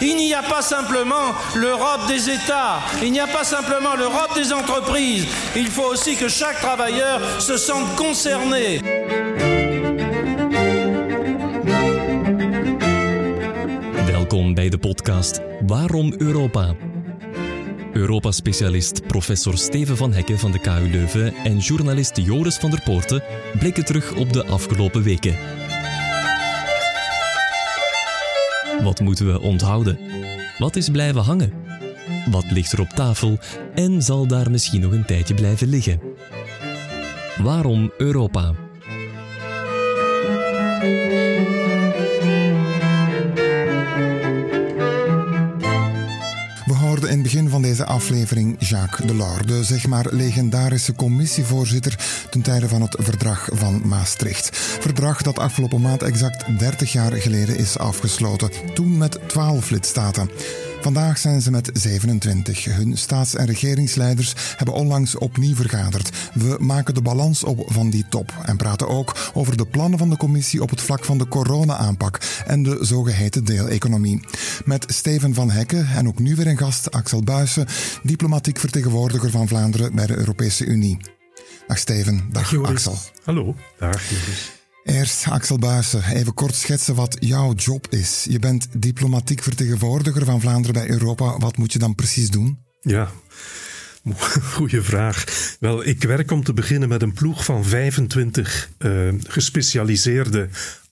Il 0.00 0.14
n'y 0.14 0.32
a 0.32 0.42
pas 0.42 0.62
simplement 0.62 1.34
l'Europe 1.56 2.06
des 2.06 2.30
États, 2.30 2.80
il 3.02 3.10
n'y 3.10 3.18
a 3.18 3.26
pas 3.26 3.42
simplement 3.42 3.96
l'Europe 3.96 4.32
des 4.34 4.52
entreprises. 4.52 5.26
Il 5.56 5.66
faut 5.66 5.90
aussi 5.92 6.14
que 6.14 6.28
chaque 6.28 6.60
travailleur 6.60 7.20
se 7.40 7.56
sente 7.56 7.96
concerné. 7.96 8.80
Welkom 14.06 14.54
bij 14.54 14.68
de 14.68 14.78
podcast 14.78 15.40
Waarom 15.66 16.14
Europa? 16.18 16.74
Europa-specialist 17.92 19.06
professor 19.06 19.58
Steven 19.58 19.96
van 19.96 20.12
Hekken 20.12 20.38
van 20.38 20.52
de 20.52 20.58
KU 20.58 20.90
Leuven 20.90 21.34
en 21.44 21.58
journalist 21.58 22.16
Joris 22.16 22.56
van 22.56 22.70
der 22.70 22.82
Poorten 22.82 23.22
blikken 23.58 23.84
terug 23.84 24.14
op 24.14 24.32
de 24.32 24.46
afgelopen 24.46 25.02
weken. 25.02 25.57
Wat 28.88 29.00
moeten 29.00 29.32
we 29.32 29.40
onthouden? 29.40 29.98
Wat 30.58 30.76
is 30.76 30.88
blijven 30.88 31.22
hangen? 31.22 31.52
Wat 32.30 32.50
ligt 32.50 32.72
er 32.72 32.80
op 32.80 32.88
tafel 32.88 33.38
en 33.74 34.02
zal 34.02 34.26
daar 34.26 34.50
misschien 34.50 34.80
nog 34.80 34.92
een 34.92 35.04
tijdje 35.04 35.34
blijven 35.34 35.68
liggen? 35.68 36.00
Waarom 37.42 37.92
Europa? 37.98 38.54
In 47.08 47.14
het 47.14 47.22
begin 47.22 47.48
van 47.48 47.62
deze 47.62 47.84
aflevering 47.84 48.56
Jacques 48.58 49.06
Delors, 49.06 49.46
de 49.46 49.64
zeg 49.64 49.86
maar 49.86 50.06
legendarische 50.10 50.94
commissievoorzitter 50.94 51.98
ten 52.30 52.42
tijde 52.42 52.68
van 52.68 52.82
het 52.82 52.96
verdrag 52.98 53.48
van 53.52 53.88
Maastricht. 53.88 54.56
Verdrag 54.56 55.22
dat 55.22 55.38
afgelopen 55.38 55.80
maand 55.80 56.02
exact 56.02 56.58
30 56.58 56.92
jaar 56.92 57.12
geleden 57.12 57.56
is 57.56 57.78
afgesloten, 57.78 58.50
toen 58.74 58.98
met 58.98 59.18
12 59.26 59.70
lidstaten. 59.70 60.30
Vandaag 60.80 61.18
zijn 61.18 61.40
ze 61.40 61.50
met 61.50 61.70
27. 61.72 62.64
Hun 62.64 62.96
staats- 62.96 63.34
en 63.34 63.46
regeringsleiders 63.46 64.32
hebben 64.56 64.74
onlangs 64.74 65.16
opnieuw 65.16 65.54
vergaderd. 65.54 66.30
We 66.34 66.56
maken 66.60 66.94
de 66.94 67.02
balans 67.02 67.44
op 67.44 67.64
van 67.66 67.90
die 67.90 68.04
top 68.08 68.32
en 68.44 68.56
praten 68.56 68.88
ook 68.88 69.16
over 69.34 69.56
de 69.56 69.66
plannen 69.66 69.98
van 69.98 70.10
de 70.10 70.16
commissie 70.16 70.62
op 70.62 70.70
het 70.70 70.80
vlak 70.80 71.04
van 71.04 71.18
de 71.18 71.28
corona-aanpak 71.28 72.18
en 72.46 72.62
de 72.62 72.78
zogeheten 72.80 73.44
deeleconomie. 73.44 74.20
Met 74.64 74.84
Steven 74.88 75.34
van 75.34 75.50
Hekken 75.50 75.86
en 75.86 76.08
ook 76.08 76.18
nu 76.18 76.34
weer 76.34 76.46
een 76.46 76.58
gast, 76.58 76.90
Axel 76.90 77.22
Buijsen, 77.22 77.66
diplomatiek 78.02 78.58
vertegenwoordiger 78.58 79.30
van 79.30 79.48
Vlaanderen 79.48 79.94
bij 79.94 80.06
de 80.06 80.16
Europese 80.16 80.64
Unie. 80.64 80.98
Dag 81.66 81.78
Steven, 81.78 82.28
dag. 82.30 82.62
Axel. 82.62 82.98
Hallo, 83.24 83.54
dag 83.78 84.08
Joris. 84.08 84.57
Eerst 84.88 85.26
Axel 85.28 85.58
Buijsen, 85.58 86.04
even 86.04 86.34
kort 86.34 86.54
schetsen 86.54 86.94
wat 86.94 87.16
jouw 87.20 87.52
job 87.52 87.86
is. 87.90 88.26
Je 88.28 88.38
bent 88.38 88.68
diplomatiek 88.72 89.42
vertegenwoordiger 89.42 90.24
van 90.24 90.40
Vlaanderen 90.40 90.74
bij 90.74 90.90
Europa. 90.90 91.38
Wat 91.38 91.56
moet 91.56 91.72
je 91.72 91.78
dan 91.78 91.94
precies 91.94 92.30
doen? 92.30 92.58
Ja, 92.80 93.10
goeie 94.54 94.80
vraag. 94.80 95.24
Wel, 95.60 95.86
ik 95.86 96.02
werk 96.02 96.30
om 96.30 96.44
te 96.44 96.52
beginnen 96.52 96.88
met 96.88 97.02
een 97.02 97.12
ploeg 97.12 97.44
van 97.44 97.64
25 97.64 98.70
eh, 98.78 99.08
gespecialiseerde 99.26 100.48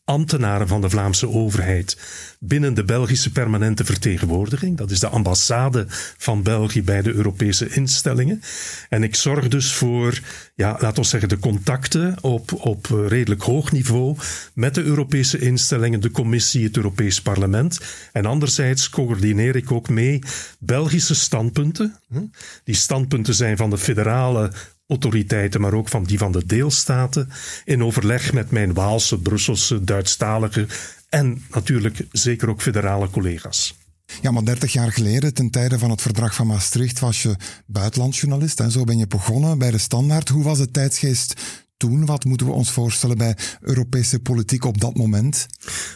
ambtenaren 0.06 0.68
van 0.68 0.80
de 0.80 0.90
Vlaamse 0.90 1.28
overheid 1.28 1.98
binnen 2.40 2.74
de 2.74 2.84
Belgische 2.84 3.32
permanente 3.32 3.84
vertegenwoordiging. 3.84 4.76
Dat 4.76 4.90
is 4.90 5.00
de 5.00 5.08
ambassade 5.08 5.84
van 6.16 6.42
België 6.42 6.82
bij 6.82 7.02
de 7.02 7.12
Europese 7.12 7.68
instellingen. 7.68 8.42
En 8.88 9.02
ik 9.02 9.14
zorg 9.14 9.48
dus 9.48 9.72
voor, 9.72 10.20
ja, 10.54 10.76
laten 10.80 11.02
we 11.02 11.08
zeggen, 11.08 11.28
de 11.28 11.38
contacten 11.38 12.22
op, 12.22 12.52
op 12.52 12.86
redelijk 13.06 13.42
hoog 13.42 13.72
niveau 13.72 14.16
met 14.54 14.74
de 14.74 14.82
Europese 14.82 15.38
instellingen, 15.38 16.00
de 16.00 16.10
Commissie, 16.10 16.64
het 16.64 16.76
Europees 16.76 17.22
Parlement. 17.22 17.80
En 18.12 18.26
anderzijds 18.26 18.90
coördineer 18.90 19.56
ik 19.56 19.72
ook 19.72 19.88
mee 19.88 20.22
Belgische 20.58 21.14
standpunten. 21.14 22.00
Hm? 22.08 22.24
Die 22.64 22.74
standpunten 22.74 23.34
zijn 23.34 23.56
van 23.56 23.70
de 23.70 23.78
federale 23.78 24.52
autoriteiten, 24.86 25.60
maar 25.60 25.72
ook 25.72 25.88
van 25.88 26.04
die 26.04 26.18
van 26.18 26.32
de 26.32 26.46
deelstaten, 26.46 27.30
in 27.64 27.84
overleg 27.84 28.32
met 28.32 28.50
mijn 28.50 28.74
Waalse, 28.74 29.18
Brusselse, 29.18 29.84
Duitsstalige 29.84 30.66
en 31.08 31.42
natuurlijk 31.50 32.06
zeker 32.12 32.48
ook 32.48 32.62
federale 32.62 33.10
collega's. 33.10 33.74
Ja, 34.22 34.30
maar 34.30 34.44
30 34.44 34.72
jaar 34.72 34.92
geleden, 34.92 35.34
ten 35.34 35.50
tijde 35.50 35.78
van 35.78 35.90
het 35.90 36.02
verdrag 36.02 36.34
van 36.34 36.46
Maastricht, 36.46 36.98
was 36.98 37.22
je 37.22 37.36
buitenlandsjournalist. 37.66 38.60
En 38.60 38.70
zo 38.70 38.84
ben 38.84 38.98
je 38.98 39.06
begonnen 39.06 39.58
bij 39.58 39.70
de 39.70 39.78
Standaard. 39.78 40.28
Hoe 40.28 40.44
was 40.44 40.58
de 40.58 40.70
tijdsgeest 40.70 41.40
toen? 41.76 42.06
Wat 42.06 42.24
moeten 42.24 42.46
we 42.46 42.52
ons 42.52 42.70
voorstellen 42.70 43.18
bij 43.18 43.36
Europese 43.60 44.20
politiek 44.20 44.64
op 44.64 44.80
dat 44.80 44.96
moment? 44.96 45.46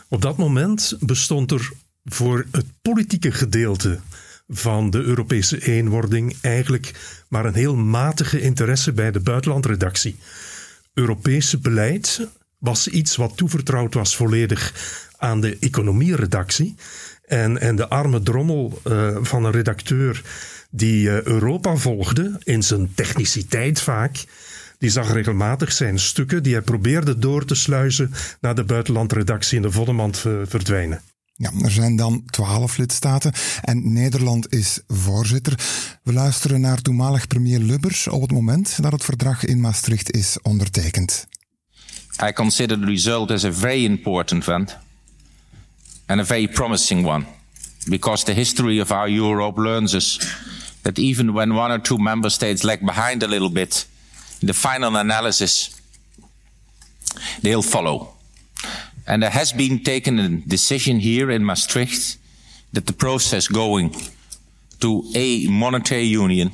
Op 0.08 0.22
dat 0.22 0.36
moment 0.36 0.96
bestond 1.00 1.50
er 1.50 1.72
voor 2.04 2.46
het 2.50 2.66
politieke 2.82 3.32
gedeelte 3.32 4.00
van 4.50 4.90
de 4.90 5.02
Europese 5.02 5.66
eenwording 5.66 6.36
eigenlijk 6.40 6.92
maar 7.28 7.44
een 7.44 7.54
heel 7.54 7.76
matige 7.76 8.40
interesse 8.40 8.92
bij 8.92 9.10
de 9.10 9.20
buitenlandredactie. 9.20 10.16
Europese 10.94 11.58
beleid 11.58 12.28
was 12.58 12.88
iets 12.88 13.16
wat 13.16 13.36
toevertrouwd 13.36 13.94
was 13.94 14.16
volledig 14.16 14.74
aan 15.16 15.40
de 15.40 15.56
economieredactie. 15.60 16.74
En, 17.24 17.60
en 17.60 17.76
de 17.76 17.88
arme 17.88 18.22
drommel 18.22 18.80
uh, 18.86 19.16
van 19.20 19.44
een 19.44 19.52
redacteur 19.52 20.22
die 20.70 21.06
uh, 21.06 21.22
Europa 21.22 21.76
volgde, 21.76 22.40
in 22.42 22.62
zijn 22.62 22.94
techniciteit 22.94 23.80
vaak, 23.80 24.24
die 24.78 24.90
zag 24.90 25.12
regelmatig 25.12 25.72
zijn 25.72 25.98
stukken 25.98 26.42
die 26.42 26.52
hij 26.52 26.62
probeerde 26.62 27.18
door 27.18 27.44
te 27.44 27.54
sluizen 27.54 28.12
naar 28.40 28.54
de 28.54 28.64
buitenlandredactie 28.64 29.56
in 29.56 29.62
de 29.62 29.70
volle 29.70 29.92
mand 29.92 30.24
uh, 30.26 30.32
verdwijnen. 30.44 31.02
Ja, 31.40 31.50
er 31.62 31.70
zijn 31.70 31.96
dan 31.96 32.22
twaalf 32.30 32.76
lidstaten 32.76 33.32
en 33.62 33.92
Nederland 33.92 34.52
is 34.52 34.80
voorzitter. 34.88 35.58
We 36.02 36.12
luisteren 36.12 36.60
naar 36.60 36.82
toenmalig 36.82 37.26
premier 37.26 37.58
Lubbers 37.58 38.08
op 38.08 38.20
het 38.20 38.32
moment 38.32 38.82
dat 38.82 38.92
het 38.92 39.04
verdrag 39.04 39.44
in 39.44 39.60
Maastricht 39.60 40.10
is 40.12 40.38
ondertekend. 40.42 41.26
I 42.28 42.32
consider 42.32 42.78
the 42.78 42.84
result 42.84 43.30
as 43.30 43.44
a 43.44 43.52
very 43.52 43.84
important 43.84 44.48
one 44.48 44.66
and 46.06 46.20
a 46.20 46.24
very 46.24 46.48
promising 46.48 47.06
one 47.06 47.24
because 47.86 48.24
the 48.24 48.32
history 48.32 48.80
of 48.80 48.90
our 48.90 49.10
Europe 49.10 49.60
learns 49.60 49.94
us 49.94 50.20
that 50.82 50.98
even 50.98 51.32
when 51.32 51.52
one 51.52 51.72
or 51.72 51.80
two 51.82 51.98
member 51.98 52.30
states 52.30 52.62
lag 52.62 52.80
behind 52.80 53.22
a 53.22 53.28
little 53.28 53.50
bit 53.50 53.86
in 54.38 54.46
the 54.46 54.54
final 54.54 54.96
analysis 54.96 55.70
they'll 57.40 57.68
follow. 57.68 58.19
And 59.10 59.24
there 59.24 59.30
has 59.30 59.50
been 59.50 59.82
taken 59.82 60.20
a 60.20 60.28
decision 60.28 61.00
here 61.00 61.32
in 61.32 61.44
Maastricht 61.44 62.16
that 62.72 62.86
the 62.86 62.92
process 62.92 63.48
going 63.48 63.92
to 64.78 65.02
a 65.16 65.48
monetary 65.48 66.04
union 66.04 66.52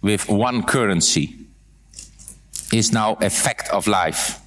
with 0.00 0.28
one 0.28 0.62
currency 0.62 1.34
is 2.72 2.92
now 2.92 3.18
a 3.20 3.28
fact 3.28 3.70
of 3.70 3.88
life. 3.88 4.40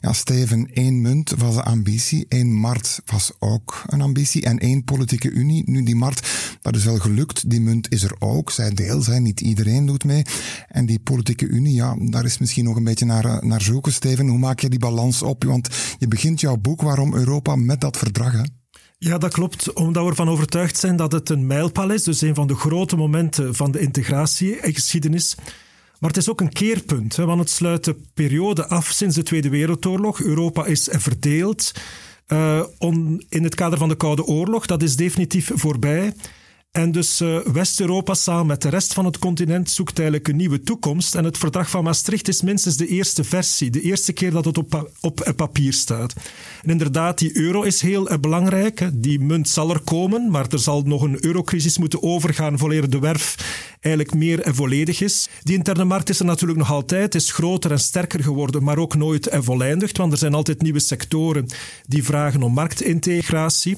Ja, 0.00 0.12
Steven, 0.12 0.70
één 0.72 1.00
munt 1.00 1.30
was 1.30 1.56
een 1.56 1.62
ambitie, 1.62 2.26
één 2.28 2.52
markt 2.52 3.02
was 3.04 3.32
ook 3.38 3.82
een 3.86 4.00
ambitie 4.00 4.42
en 4.42 4.58
één 4.58 4.84
politieke 4.84 5.30
unie. 5.30 5.62
Nu, 5.66 5.82
die 5.82 5.96
markt, 5.96 6.28
dat 6.62 6.76
is 6.76 6.84
wel 6.84 6.98
gelukt, 6.98 7.50
die 7.50 7.60
munt 7.60 7.92
is 7.92 8.02
er 8.02 8.16
ook, 8.18 8.50
zij 8.50 8.70
deel 8.70 9.02
zijn, 9.02 9.22
niet 9.22 9.40
iedereen 9.40 9.86
doet 9.86 10.04
mee. 10.04 10.22
En 10.68 10.86
die 10.86 10.98
politieke 10.98 11.46
unie, 11.46 11.74
ja, 11.74 11.96
daar 11.98 12.24
is 12.24 12.38
misschien 12.38 12.64
nog 12.64 12.76
een 12.76 12.84
beetje 12.84 13.04
naar, 13.04 13.46
naar 13.46 13.62
zoeken, 13.62 13.92
Steven. 13.92 14.28
Hoe 14.28 14.38
maak 14.38 14.60
je 14.60 14.68
die 14.68 14.78
balans 14.78 15.22
op? 15.22 15.44
Want 15.44 15.68
je 15.98 16.08
begint 16.08 16.40
jouw 16.40 16.56
boek 16.56 16.82
Waarom 16.82 17.14
Europa 17.14 17.56
met 17.56 17.80
dat 17.80 17.96
verdrag, 17.96 18.32
hè? 18.32 18.42
Ja, 18.98 19.18
dat 19.18 19.32
klopt. 19.32 19.72
Omdat 19.72 20.02
we 20.02 20.08
ervan 20.08 20.28
overtuigd 20.28 20.76
zijn 20.76 20.96
dat 20.96 21.12
het 21.12 21.28
een 21.28 21.46
mijlpaal 21.46 21.90
is, 21.90 22.02
dus 22.02 22.20
een 22.20 22.34
van 22.34 22.46
de 22.46 22.54
grote 22.54 22.96
momenten 22.96 23.54
van 23.54 23.70
de 23.70 23.78
integratiegeschiedenis. 23.78 25.36
Maar 25.98 26.10
het 26.10 26.18
is 26.18 26.30
ook 26.30 26.40
een 26.40 26.52
keerpunt, 26.52 27.16
want 27.16 27.40
het 27.40 27.50
sluit 27.50 27.84
de 27.84 27.96
periode 28.14 28.66
af 28.66 28.88
sinds 28.88 29.14
de 29.14 29.22
Tweede 29.22 29.48
Wereldoorlog. 29.48 30.20
Europa 30.20 30.64
is 30.66 30.88
verdeeld 30.90 31.72
on, 32.78 33.24
in 33.28 33.44
het 33.44 33.54
kader 33.54 33.78
van 33.78 33.88
de 33.88 33.96
Koude 33.96 34.24
Oorlog. 34.24 34.66
Dat 34.66 34.82
is 34.82 34.96
definitief 34.96 35.50
voorbij. 35.54 36.14
En 36.76 36.92
dus 36.92 37.20
uh, 37.20 37.38
West-Europa 37.38 38.14
samen 38.14 38.46
met 38.46 38.62
de 38.62 38.68
rest 38.68 38.94
van 38.94 39.04
het 39.04 39.18
continent 39.18 39.70
zoekt 39.70 39.98
eigenlijk 39.98 40.28
een 40.28 40.36
nieuwe 40.36 40.60
toekomst. 40.60 41.14
En 41.14 41.24
het 41.24 41.38
verdrag 41.38 41.70
van 41.70 41.84
Maastricht 41.84 42.28
is 42.28 42.42
minstens 42.42 42.76
de 42.76 42.86
eerste 42.86 43.24
versie. 43.24 43.70
De 43.70 43.80
eerste 43.80 44.12
keer 44.12 44.30
dat 44.30 44.44
het 44.44 44.58
op, 44.58 44.90
op 45.00 45.32
papier 45.36 45.72
staat. 45.72 46.14
En 46.62 46.70
inderdaad, 46.70 47.18
die 47.18 47.36
euro 47.36 47.62
is 47.62 47.80
heel 47.80 48.12
uh, 48.12 48.18
belangrijk. 48.18 48.88
Die 48.92 49.20
munt 49.20 49.48
zal 49.48 49.70
er 49.70 49.80
komen, 49.80 50.30
maar 50.30 50.46
er 50.50 50.58
zal 50.58 50.82
nog 50.82 51.02
een 51.02 51.24
eurocrisis 51.24 51.78
moeten 51.78 52.02
overgaan 52.02 52.58
voordat 52.58 52.92
de 52.92 52.98
werf 52.98 53.36
eigenlijk 53.80 54.14
meer 54.14 54.46
uh, 54.46 54.54
volledig 54.54 55.00
is. 55.00 55.28
Die 55.42 55.56
interne 55.56 55.84
markt 55.84 56.08
is 56.08 56.18
er 56.18 56.24
natuurlijk 56.24 56.58
nog 56.58 56.70
altijd, 56.70 57.14
is 57.14 57.32
groter 57.32 57.70
en 57.70 57.80
sterker 57.80 58.22
geworden, 58.22 58.62
maar 58.62 58.78
ook 58.78 58.94
nooit 58.94 59.28
voleindigd. 59.32 59.96
Want 59.96 60.12
er 60.12 60.18
zijn 60.18 60.34
altijd 60.34 60.62
nieuwe 60.62 60.80
sectoren 60.80 61.46
die 61.86 62.04
vragen 62.04 62.42
om 62.42 62.52
marktintegratie. 62.52 63.76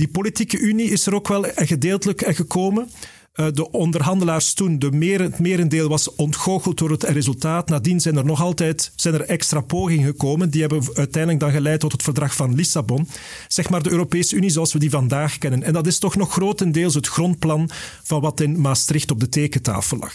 Die 0.00 0.08
politieke 0.08 0.58
unie 0.58 0.90
is 0.90 1.06
er 1.06 1.14
ook 1.14 1.28
wel 1.28 1.44
gedeeltelijk 1.54 2.22
gekomen. 2.26 2.90
Uh, 3.34 3.46
de 3.52 3.70
onderhandelaars 3.70 4.54
toen, 4.54 4.78
de 4.78 4.90
meer, 4.90 5.20
het 5.20 5.38
merendeel 5.38 5.88
was 5.88 6.14
ontgoocheld 6.14 6.78
door 6.78 6.90
het 6.90 7.02
resultaat. 7.02 7.68
Nadien 7.68 8.00
zijn 8.00 8.16
er 8.16 8.24
nog 8.24 8.40
altijd 8.40 8.92
zijn 8.96 9.14
er 9.14 9.20
extra 9.20 9.60
pogingen 9.60 10.06
gekomen. 10.06 10.50
Die 10.50 10.60
hebben 10.60 10.82
uiteindelijk 10.94 11.40
dan 11.40 11.50
geleid 11.52 11.80
tot 11.80 11.92
het 11.92 12.02
verdrag 12.02 12.34
van 12.34 12.54
Lissabon. 12.54 13.08
Zeg 13.48 13.70
maar 13.70 13.82
de 13.82 13.90
Europese 13.90 14.36
Unie 14.36 14.50
zoals 14.50 14.72
we 14.72 14.78
die 14.78 14.90
vandaag 14.90 15.38
kennen. 15.38 15.62
En 15.62 15.72
dat 15.72 15.86
is 15.86 15.98
toch 15.98 16.16
nog 16.16 16.32
grotendeels 16.32 16.94
het 16.94 17.06
grondplan 17.06 17.70
van 18.02 18.20
wat 18.20 18.40
in 18.40 18.60
Maastricht 18.60 19.10
op 19.10 19.20
de 19.20 19.28
tekentafel 19.28 19.98
lag. 19.98 20.12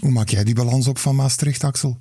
Hoe 0.00 0.10
maak 0.10 0.28
jij 0.28 0.44
die 0.44 0.54
balans 0.54 0.86
op 0.86 0.98
van 0.98 1.16
Maastricht, 1.16 1.64
Axel? 1.64 2.00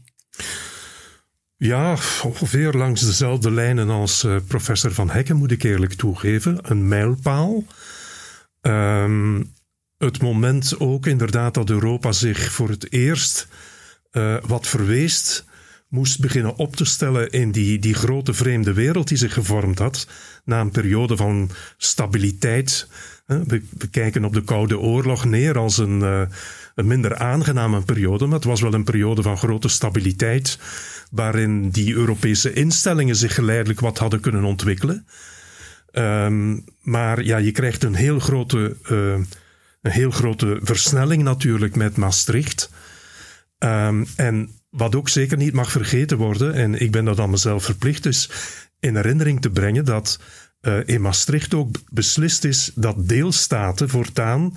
Ja, 1.57 1.97
ongeveer 2.23 2.73
langs 2.73 3.01
dezelfde 3.05 3.51
lijnen 3.51 3.89
als 3.89 4.23
uh, 4.23 4.35
professor 4.47 4.91
Van 4.91 5.09
Hekken, 5.09 5.35
moet 5.35 5.51
ik 5.51 5.63
eerlijk 5.63 5.93
toegeven. 5.93 6.57
Een 6.61 6.87
mijlpaal. 6.87 7.63
Um, 8.61 9.53
het 9.97 10.21
moment 10.21 10.79
ook 10.79 11.05
inderdaad 11.05 11.53
dat 11.53 11.69
Europa 11.69 12.11
zich 12.11 12.51
voor 12.51 12.69
het 12.69 12.91
eerst 12.91 13.47
uh, 14.11 14.37
wat 14.45 14.67
verweest 14.67 15.45
moest 15.89 16.19
beginnen 16.19 16.55
op 16.55 16.75
te 16.75 16.85
stellen 16.85 17.31
in 17.31 17.51
die, 17.51 17.79
die 17.79 17.93
grote 17.93 18.33
vreemde 18.33 18.73
wereld 18.73 19.07
die 19.07 19.17
zich 19.17 19.33
gevormd 19.33 19.79
had. 19.79 20.07
Na 20.43 20.59
een 20.59 20.71
periode 20.71 21.17
van 21.17 21.49
stabiliteit. 21.77 22.87
We, 23.25 23.63
we 23.77 23.87
kijken 23.87 24.25
op 24.25 24.33
de 24.33 24.43
Koude 24.43 24.79
Oorlog 24.79 25.25
neer 25.25 25.57
als 25.57 25.77
een, 25.77 25.99
uh, 25.99 26.21
een 26.75 26.87
minder 26.87 27.17
aangename 27.17 27.81
periode, 27.81 28.25
maar 28.25 28.35
het 28.35 28.43
was 28.43 28.61
wel 28.61 28.73
een 28.73 28.83
periode 28.83 29.21
van 29.21 29.37
grote 29.37 29.67
stabiliteit 29.67 30.59
waarin 31.15 31.69
die 31.69 31.93
Europese 31.93 32.53
instellingen 32.53 33.15
zich 33.15 33.35
geleidelijk 33.35 33.79
wat 33.79 33.97
hadden 33.97 34.19
kunnen 34.19 34.43
ontwikkelen. 34.43 35.07
Um, 35.91 36.63
maar 36.81 37.23
ja, 37.23 37.37
je 37.37 37.51
krijgt 37.51 37.83
een 37.83 37.95
heel 37.95 38.19
grote, 38.19 38.77
uh, 38.91 39.13
een 39.81 39.91
heel 39.91 40.11
grote 40.11 40.59
versnelling 40.61 41.23
natuurlijk 41.23 41.75
met 41.75 41.97
Maastricht. 41.97 42.71
Um, 43.59 44.05
en 44.15 44.49
wat 44.69 44.95
ook 44.95 45.09
zeker 45.09 45.37
niet 45.37 45.53
mag 45.53 45.71
vergeten 45.71 46.17
worden, 46.17 46.53
en 46.53 46.81
ik 46.81 46.91
ben 46.91 47.05
dat 47.05 47.19
aan 47.19 47.29
mezelf 47.29 47.63
verplicht, 47.63 48.05
is 48.05 48.29
in 48.79 48.95
herinnering 48.95 49.41
te 49.41 49.49
brengen 49.49 49.85
dat 49.85 50.19
uh, 50.61 50.77
in 50.85 51.01
Maastricht 51.01 51.53
ook 51.53 51.75
beslist 51.91 52.43
is 52.43 52.71
dat 52.75 53.07
deelstaten 53.07 53.89
voortaan 53.89 54.53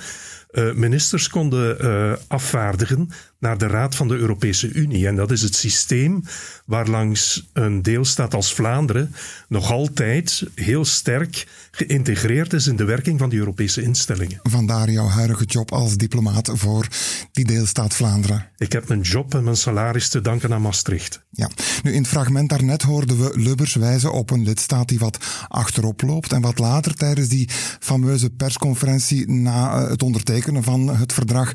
uh, 0.51 0.73
ministers 0.73 1.29
konden 1.29 2.19
afvaardigen 2.29 3.11
naar 3.39 3.59
de 3.59 3.67
Raad 3.67 3.95
van 3.95 4.09
de 4.09 4.15
Europese 4.15 4.73
Unie. 4.73 5.07
En 5.07 5.17
dat 5.17 5.31
is 5.31 5.43
het 5.43 5.55
systeem 5.55 6.23
waarlangs 6.65 7.49
een 7.53 7.83
deelstaat 7.83 8.35
als 8.35 8.55
Vlaanderen 8.55 9.15
nog 9.49 9.71
altijd 9.71 10.43
heel 10.55 10.85
sterk 10.85 11.47
geïntegreerd 11.71 12.53
is 12.53 12.67
in 12.67 12.77
de 12.77 12.85
werking 12.85 13.19
van 13.19 13.29
die 13.29 13.39
Europese 13.39 13.83
instellingen. 13.83 14.41
Vandaar 14.43 14.91
jouw 14.91 15.09
huidige 15.09 15.45
job 15.45 15.73
als 15.73 15.97
diplomaat 15.97 16.51
voor 16.53 16.87
die 17.33 17.45
deelstaat 17.45 17.95
Vlaanderen. 17.95 18.49
Ik 18.57 18.73
heb 18.73 18.89
mijn 18.89 19.01
job 19.01 19.35
en 19.35 19.45
mijn 19.45 19.57
salaris 19.57 20.09
te 20.09 20.21
danken 20.21 20.53
aan 20.53 20.63
Maastricht. 20.63 21.27
Ja, 21.31 21.51
nu 21.83 21.93
in 21.93 22.01
het 22.01 22.09
fragment 22.09 22.49
daarnet 22.49 22.83
hoorden 22.83 23.19
we 23.19 23.41
Lubbers 23.41 23.75
wijzen 23.75 24.13
op 24.13 24.31
een 24.31 24.43
lidstaat 24.43 24.89
die 24.89 24.99
wat 24.99 25.19
achterop 25.49 26.03
loopt 26.03 26.33
en 26.33 26.41
wat 26.41 26.59
later 26.59 26.95
tijdens 26.95 27.29
die 27.29 27.49
fameuze 27.81 28.31
persconferentie 28.31 29.31
na 29.31 29.73
eh, 29.73 29.91
het 29.91 30.03
ondertekenen 30.03 30.63
van 30.63 30.97
het 30.97 31.13
verdrag 31.13 31.53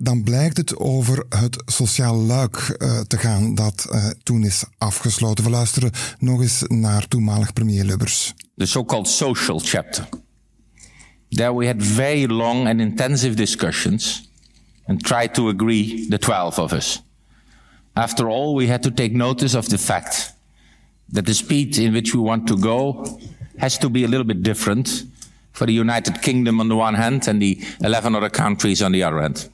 dan 0.00 0.22
blijkt 0.22 0.56
het 0.56 0.76
over 0.76 1.24
het 1.28 1.62
sociaal 1.66 2.16
luik 2.16 2.76
uh, 2.78 3.00
te 3.00 3.18
gaan 3.18 3.54
dat 3.54 3.88
uh, 3.90 4.06
toen 4.22 4.44
is 4.44 4.64
afgesloten. 4.78 5.44
We 5.44 5.50
luisteren 5.50 5.90
nog 6.18 6.40
eens 6.40 6.64
naar 6.66 7.08
toenmalig 7.08 7.52
premier 7.52 7.84
Lubbers. 7.84 8.34
The 8.56 8.66
so-called 8.66 9.08
social 9.08 9.58
chapter. 9.58 10.08
There 11.28 11.54
we 11.56 11.66
had 11.66 11.76
very 11.78 12.26
long 12.26 12.68
and 12.68 12.80
intensive 12.80 13.34
discussions 13.34 14.30
and 14.86 15.04
tried 15.04 15.34
to 15.34 15.48
agree, 15.48 16.06
the 16.08 16.18
12 16.18 16.58
of 16.58 16.72
us. 16.72 17.02
After 17.92 18.26
all, 18.26 18.56
we 18.56 18.70
had 18.70 18.82
to 18.82 18.90
take 18.90 19.14
notice 19.14 19.56
of 19.56 19.66
the 19.66 19.78
fact 19.78 20.34
that 21.12 21.24
the 21.24 21.34
speed 21.34 21.76
in 21.76 21.92
which 21.92 22.14
we 22.14 22.20
want 22.20 22.46
to 22.46 22.56
go 22.56 23.04
has 23.56 23.78
to 23.78 23.90
be 23.90 24.04
a 24.04 24.08
little 24.08 24.26
bit 24.26 24.42
different 24.42 25.06
for 25.52 25.66
the 25.66 25.80
United 25.80 26.20
Kingdom 26.20 26.60
on 26.60 26.68
the 26.68 26.76
one 26.76 26.96
hand 26.96 27.28
and 27.28 27.42
the 27.42 27.58
11 27.80 28.14
other 28.14 28.30
countries 28.30 28.82
on 28.82 28.92
the 28.92 29.02
other 29.02 29.20
hand. 29.20 29.48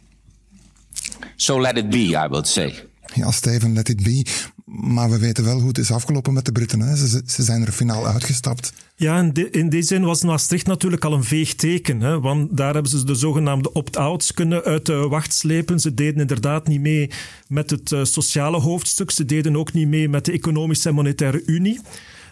So 1.37 1.61
let 1.61 1.77
it 1.77 1.91
be, 1.91 1.99
I 1.99 2.29
would 2.29 2.49
say. 2.49 2.75
Ja, 3.15 3.31
Steven, 3.31 3.73
let 3.73 3.89
it 3.89 4.03
be. 4.03 4.27
Maar 4.65 5.11
we 5.11 5.19
weten 5.19 5.45
wel 5.45 5.59
hoe 5.59 5.69
het 5.69 5.79
is 5.79 5.91
afgelopen 5.91 6.33
met 6.33 6.45
de 6.45 6.53
Britten. 6.53 6.81
Hè? 6.81 6.97
Ze, 6.97 7.23
ze 7.27 7.43
zijn 7.43 7.67
er 7.67 7.73
finaal 7.73 8.07
uitgestapt. 8.07 8.73
Ja, 8.97 9.19
in, 9.19 9.33
de, 9.33 9.51
in 9.51 9.69
die 9.69 9.83
zin 9.83 10.05
was 10.05 10.23
Maastricht 10.23 10.67
natuurlijk 10.67 11.05
al 11.05 11.13
een 11.13 11.25
veeg 11.25 11.55
teken. 11.55 12.01
Hè? 12.01 12.21
Want 12.21 12.57
daar 12.57 12.73
hebben 12.73 12.91
ze 12.91 13.05
de 13.05 13.15
zogenaamde 13.15 13.73
opt-outs 13.73 14.33
kunnen 14.33 14.65
uit 14.65 14.87
de 14.87 14.95
wacht 14.95 15.33
slepen. 15.33 15.81
Ze 15.81 15.95
deden 15.95 16.21
inderdaad 16.21 16.67
niet 16.69 16.81
mee 16.81 17.11
met 17.49 17.71
het 17.71 17.91
uh, 17.91 18.05
sociale 18.05 18.61
hoofdstuk. 18.61 19.11
Ze 19.11 19.25
deden 19.25 19.57
ook 19.57 19.73
niet 19.73 19.89
mee 19.89 20.09
met 20.09 20.25
de 20.25 20.33
Economische 20.33 20.89
en 20.89 20.95
Monetaire 20.95 21.43
Unie. 21.47 21.81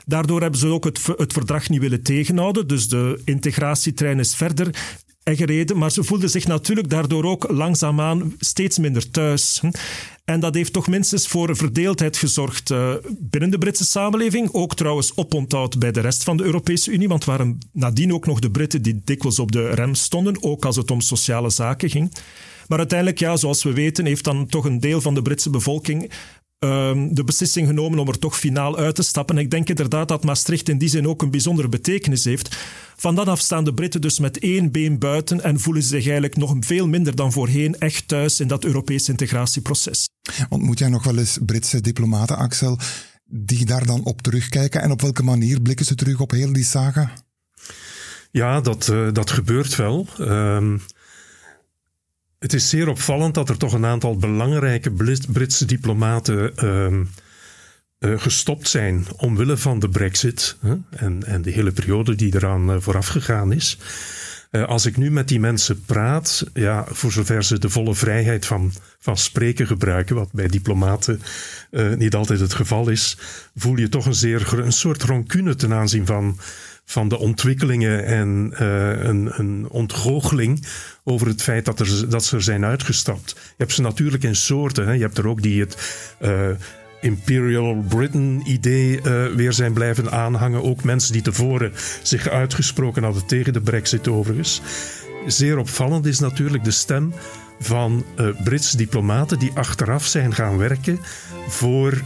Daardoor 0.07 0.41
hebben 0.41 0.61
ze 0.61 0.67
ook 0.67 0.85
het, 0.85 1.01
het 1.17 1.33
verdrag 1.33 1.69
niet 1.69 1.81
willen 1.81 2.03
tegenhouden. 2.03 2.67
Dus 2.67 2.89
de 2.89 3.21
integratietrein 3.25 4.19
is 4.19 4.35
verder 4.35 4.71
gereden, 5.25 5.79
maar 5.79 5.91
ze 5.91 6.05
voelden 6.05 6.31
zich 6.31 6.47
natuurlijk 6.47 6.91
daardoor 6.91 7.25
ook 7.25 7.51
langzaamaan 7.51 8.35
steeds 8.39 8.79
minder 8.79 9.11
thuis. 9.11 9.61
En 10.25 10.41
dat 10.41 10.55
heeft 10.55 10.73
toch 10.73 10.89
minstens 10.89 11.29
voor 11.29 11.57
verdeeldheid 11.57 12.17
gezorgd 12.17 12.71
uh, 12.71 12.95
binnen 13.19 13.51
de 13.51 13.59
Britse 13.59 13.85
samenleving. 13.85 14.53
Ook 14.53 14.75
trouwens 14.75 15.17
oponthoud 15.17 15.79
bij 15.79 15.93
de 15.93 16.01
rest 16.01 16.23
van 16.23 16.37
de 16.37 16.45
Europese 16.45 16.91
Unie. 16.91 17.09
Want 17.09 17.25
waren 17.25 17.59
nadien 17.73 18.15
ook 18.15 18.27
nog 18.27 18.39
de 18.39 18.51
Britten 18.51 18.83
die 18.83 19.01
dikwijls 19.05 19.39
op 19.39 19.53
de 19.53 19.69
rem 19.69 19.95
stonden. 19.95 20.43
Ook 20.43 20.65
als 20.65 20.77
het 20.77 20.91
om 20.91 21.01
sociale 21.01 21.51
zaken 21.51 21.91
ging. 21.91 22.13
Maar 22.69 22.79
uiteindelijk, 22.79 23.19
ja, 23.19 23.37
zoals 23.37 23.63
we 23.63 23.73
weten, 23.73 24.07
heeft 24.07 24.25
dan 24.25 24.47
toch 24.47 24.65
een 24.65 24.81
deel 24.81 25.01
van 25.01 25.15
de 25.15 25.23
Britse 25.23 25.51
bevolking 25.51 26.11
Ehm, 26.63 27.15
de 27.15 27.25
beslissing 27.25 27.67
genomen 27.67 27.99
om 27.99 28.09
er 28.09 28.19
toch 28.19 28.39
finaal 28.39 28.77
uit 28.77 28.95
te 28.95 29.03
stappen. 29.03 29.39
ik 29.39 29.51
denk 29.51 29.69
inderdaad 29.69 30.09
dat 30.09 30.25
Maastricht 30.25 30.69
in 30.69 30.79
die 30.79 30.89
zin 30.89 31.09
ook 31.09 31.23
een 31.23 31.31
bijzondere 31.31 31.69
betekenis 31.69 32.25
heeft. 32.25 32.57
Van 32.97 33.15
dat 33.15 33.27
af 33.27 33.41
staan 33.41 33.65
de 33.65 33.75
Britten 33.75 34.01
dus 34.01 34.19
met 34.19 34.39
één 34.39 34.71
been 34.71 34.99
buiten 34.99 35.43
en 35.43 35.61
voelen 35.61 35.83
ze 35.83 35.89
zich 35.89 36.05
eigenlijk 36.05 36.37
nog 36.37 36.57
veel 36.61 36.89
minder 36.89 37.17
dan 37.17 37.33
voorheen 37.33 37.79
echt 37.79 38.09
thuis 38.09 38.41
in 38.41 38.49
dat 38.49 38.65
Europese 38.65 39.11
integratieproces. 39.11 40.09
Ontmoet 40.49 40.79
jij 40.79 40.89
nog 40.89 41.05
wel 41.05 41.19
eens 41.19 41.39
Britse 41.47 41.81
diplomaten, 41.81 42.37
Axel, 42.37 42.79
die 43.25 43.67
daar 43.67 43.87
dan 43.87 44.05
op 44.05 44.23
terugkijken? 44.23 44.83
En 44.83 44.91
op 44.91 45.01
welke 45.01 45.23
manier 45.23 45.61
blikken 45.61 45.87
ze 45.87 45.95
terug 45.95 46.21
op 46.21 46.31
heel 46.31 46.53
die 46.53 46.65
saga? 46.65 47.13
Ja, 48.31 48.61
dat, 48.61 48.89
uh, 48.89 49.13
dat 49.13 49.31
gebeurt 49.31 49.77
wel. 49.77 50.07
Uh, 50.19 50.75
het 52.43 52.53
is 52.53 52.69
zeer 52.69 52.89
opvallend 52.89 53.35
dat 53.35 53.49
er 53.49 53.57
toch 53.57 53.73
een 53.73 53.87
aantal 53.87 54.17
belangrijke 54.17 54.91
Britse 55.33 55.65
diplomaten 55.65 56.53
uh, 56.65 56.87
uh, 57.99 58.21
gestopt 58.21 58.69
zijn 58.69 59.05
omwille 59.17 59.57
van 59.57 59.79
de 59.79 59.89
brexit 59.89 60.57
en, 60.91 61.23
en 61.27 61.43
de 61.43 61.51
hele 61.51 61.73
periode 61.73 62.15
die 62.15 62.35
eraan 62.35 62.71
uh, 62.71 62.77
vooraf 62.81 63.07
gegaan 63.07 63.53
is. 63.53 63.79
Eh, 64.51 64.65
als 64.65 64.87
ik 64.87 64.97
nu 64.97 65.11
met 65.11 65.29
die 65.29 65.41
mensen 65.41 65.81
praat, 65.81 66.47
ja, 66.55 66.85
voor 66.89 67.13
zover 67.13 67.45
ze 67.45 67.59
de 67.59 67.71
volle 67.71 67.95
vrijheid 67.95 68.47
van, 68.47 68.73
van 68.99 69.17
spreken 69.17 69.67
gebruiken, 69.67 70.17
wat 70.17 70.33
bij 70.33 70.49
diplomaten 70.49 71.21
niet 71.97 72.15
altijd 72.15 72.41
het 72.41 72.55
geval 72.55 72.89
is, 72.89 73.17
voel 73.55 73.77
je 73.77 73.89
toch 73.89 74.07
een, 74.07 74.15
zeer, 74.15 74.59
een 74.59 74.73
soort 74.73 75.03
rancune 75.03 75.55
ten 75.55 75.73
aanzien 75.73 76.07
van 76.07 76.39
van 76.85 77.09
de 77.09 77.19
ontwikkelingen 77.19 78.05
en 78.05 78.53
een, 79.09 79.39
een 79.39 79.69
ontgoocheling 79.69 80.67
over 81.05 81.27
het 81.27 81.43
feit 81.43 81.65
dat, 81.65 81.81
er, 81.81 82.11
dat 82.11 82.25
ze 82.25 82.37
er 82.37 82.43
zijn 82.43 82.65
uitgestapt. 82.65 83.31
Je 83.31 83.55
hebt 83.57 83.73
ze 83.73 83.83
natuurlijk 83.83 84.23
in 84.23 84.37
soorten. 84.37 84.87
Hè. 84.87 84.93
Je 84.93 85.01
hebt 85.01 85.19
er 85.19 85.29
ook 85.29 85.43
die 85.43 85.61
het 85.61 85.77
uh, 86.23 86.49
Imperial 87.01 87.85
Britain 87.89 88.43
idee 88.45 89.01
uh, 89.03 89.27
weer 89.27 89.53
zijn 89.53 89.73
blijven 89.73 90.11
aanhangen. 90.11 90.63
Ook 90.63 90.85
mensen 90.85 91.13
die 91.13 91.23
tevoren 91.23 91.73
zich 92.03 92.29
uitgesproken 92.29 93.03
hadden 93.03 93.27
tegen 93.27 93.53
de 93.53 93.61
brexit 93.61 94.09
overigens. 94.09 94.63
Zeer 95.27 95.59
opvallend 95.59 96.07
is 96.07 96.19
natuurlijk 96.19 96.65
de 96.65 96.71
stem 96.71 97.15
van 97.61 98.05
uh, 98.17 98.29
Britse 98.45 98.77
diplomaten 98.77 99.39
die 99.39 99.53
achteraf 99.55 100.07
zijn 100.07 100.35
gaan 100.35 100.59
werken 100.59 101.01
voor 101.49 102.03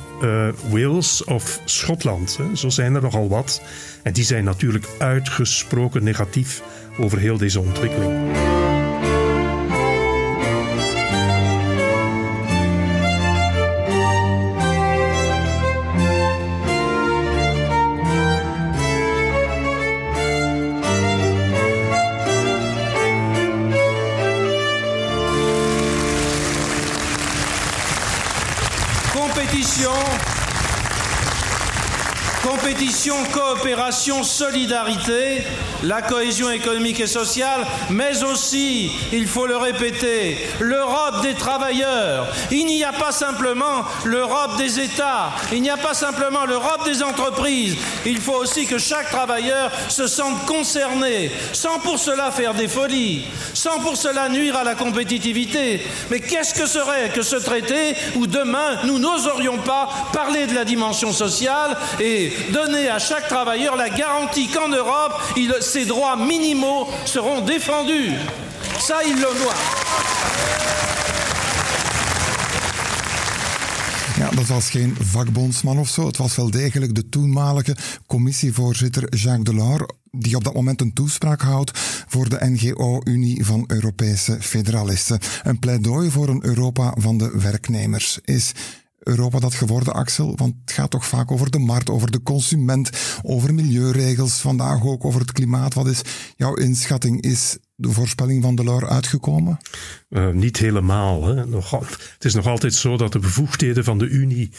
Wales 0.70 1.24
of 1.24 1.60
Schotland. 1.64 2.36
Hè. 2.36 2.56
Zo 2.56 2.68
zijn 2.68 2.94
er 2.94 3.02
nogal 3.02 3.28
wat. 3.28 3.62
En 4.02 4.12
die 4.12 4.24
zijn 4.24 4.44
natuurlijk 4.44 4.88
uitgesproken 4.98 6.04
negatief 6.04 6.62
over 6.98 7.18
heel 7.18 7.38
deze 7.38 7.60
ontwikkeling. 7.60 8.55
Coopération, 33.06 34.24
solidarité, 34.24 35.44
la 35.84 36.02
cohésion 36.02 36.50
économique 36.50 36.98
et 36.98 37.06
sociale, 37.06 37.64
mais 37.90 38.24
aussi, 38.24 38.90
il 39.12 39.28
faut 39.28 39.46
le 39.46 39.56
répéter, 39.56 40.38
l'Europe 40.58 41.22
des 41.22 41.34
travailleurs. 41.34 42.26
Il 42.50 42.66
n'y 42.66 42.82
a 42.82 42.92
pas 42.92 43.12
simplement 43.12 43.84
l'Europe 44.04 44.56
des 44.56 44.80
États, 44.80 45.30
il 45.52 45.62
n'y 45.62 45.70
a 45.70 45.76
pas 45.76 45.94
simplement 45.94 46.46
l'Europe 46.46 46.84
des 46.84 47.02
entreprises. 47.04 47.76
Il 48.04 48.20
faut 48.20 48.34
aussi 48.34 48.66
que 48.66 48.78
chaque 48.78 49.10
travailleur 49.10 49.70
se 49.88 50.08
sente 50.08 50.44
concerné, 50.46 51.30
sans 51.52 51.78
pour 51.78 52.00
cela 52.00 52.32
faire 52.32 52.54
des 52.54 52.68
folies, 52.68 53.24
sans 53.54 53.78
pour 53.78 53.96
cela 53.96 54.28
nuire 54.28 54.56
à 54.56 54.64
la 54.64 54.74
compétitivité. 54.74 55.80
Mais 56.10 56.18
qu'est-ce 56.18 56.54
que 56.54 56.66
serait 56.66 57.10
que 57.10 57.22
ce 57.22 57.36
traité 57.36 57.94
où 58.16 58.26
demain 58.26 58.78
nous 58.84 58.98
n'oserions 58.98 59.58
pas 59.58 59.88
parler 60.12 60.46
de 60.46 60.54
la 60.54 60.64
dimension 60.64 61.12
sociale 61.12 61.76
et 62.00 62.32
donner 62.50 62.88
à 62.88 62.95
chaque 62.98 63.28
travailleur 63.28 63.76
la 63.76 63.88
garantie 63.88 64.48
qu'en 64.48 64.68
Europe, 64.68 65.14
il, 65.36 65.54
ses 65.60 65.84
droits 65.84 66.16
minimaux 66.16 66.86
seront 67.04 67.40
défendus. 67.40 68.12
Ça, 68.78 69.02
il 69.04 69.16
le 69.16 69.28
voit. 69.40 69.54
Ja, 74.16 74.30
dat 74.30 74.46
was 74.46 74.70
geen 74.70 74.96
vakbondsman 75.00 75.78
of 75.78 75.88
zo. 75.88 76.06
Het 76.06 76.16
was 76.16 76.36
wel 76.36 76.50
degelijk 76.50 76.94
de 76.94 77.08
toenmalige 77.08 77.76
commissievoorzitter 78.06 79.14
Jacques 79.16 79.44
Delors, 79.44 79.92
die 80.10 80.36
op 80.36 80.44
dat 80.44 80.54
moment 80.54 80.80
een 80.80 80.92
toespraak 80.92 81.40
houdt 81.40 81.70
voor 82.08 82.28
de 82.28 82.38
NGO-Unie 82.40 83.44
van 83.44 83.64
Europese 83.66 84.36
Federalisten. 84.40 85.18
Een 85.42 85.58
pleidooi 85.58 86.10
voor 86.10 86.28
een 86.28 86.44
Europa 86.44 86.94
van 86.98 87.18
de 87.18 87.30
werknemers. 87.34 88.18
Is 88.24 88.52
Europa 89.06 89.38
dat 89.38 89.54
geworden, 89.54 89.94
Axel? 89.94 90.36
Want 90.36 90.54
het 90.64 90.72
gaat 90.72 90.90
toch 90.90 91.06
vaak 91.06 91.30
over 91.30 91.50
de 91.50 91.58
markt, 91.58 91.90
over 91.90 92.10
de 92.10 92.22
consument, 92.22 92.90
over 93.22 93.54
milieuregels, 93.54 94.40
vandaag 94.40 94.84
ook 94.84 95.04
over 95.04 95.20
het 95.20 95.32
klimaat. 95.32 95.74
Wat 95.74 95.86
is 95.86 96.00
jouw 96.36 96.54
inschatting? 96.54 97.22
Is 97.22 97.58
de 97.74 97.90
voorspelling 97.90 98.42
van 98.42 98.54
Delors 98.54 98.84
uitgekomen? 98.84 99.58
Uh, 100.08 100.30
niet 100.30 100.56
helemaal. 100.56 101.24
Hè. 101.26 101.46
Nog, 101.46 101.70
het 102.12 102.24
is 102.24 102.34
nog 102.34 102.46
altijd 102.46 102.74
zo 102.74 102.96
dat 102.96 103.12
de 103.12 103.18
bevoegdheden 103.18 103.84
van 103.84 103.98
de 103.98 104.08
Unie 104.08 104.50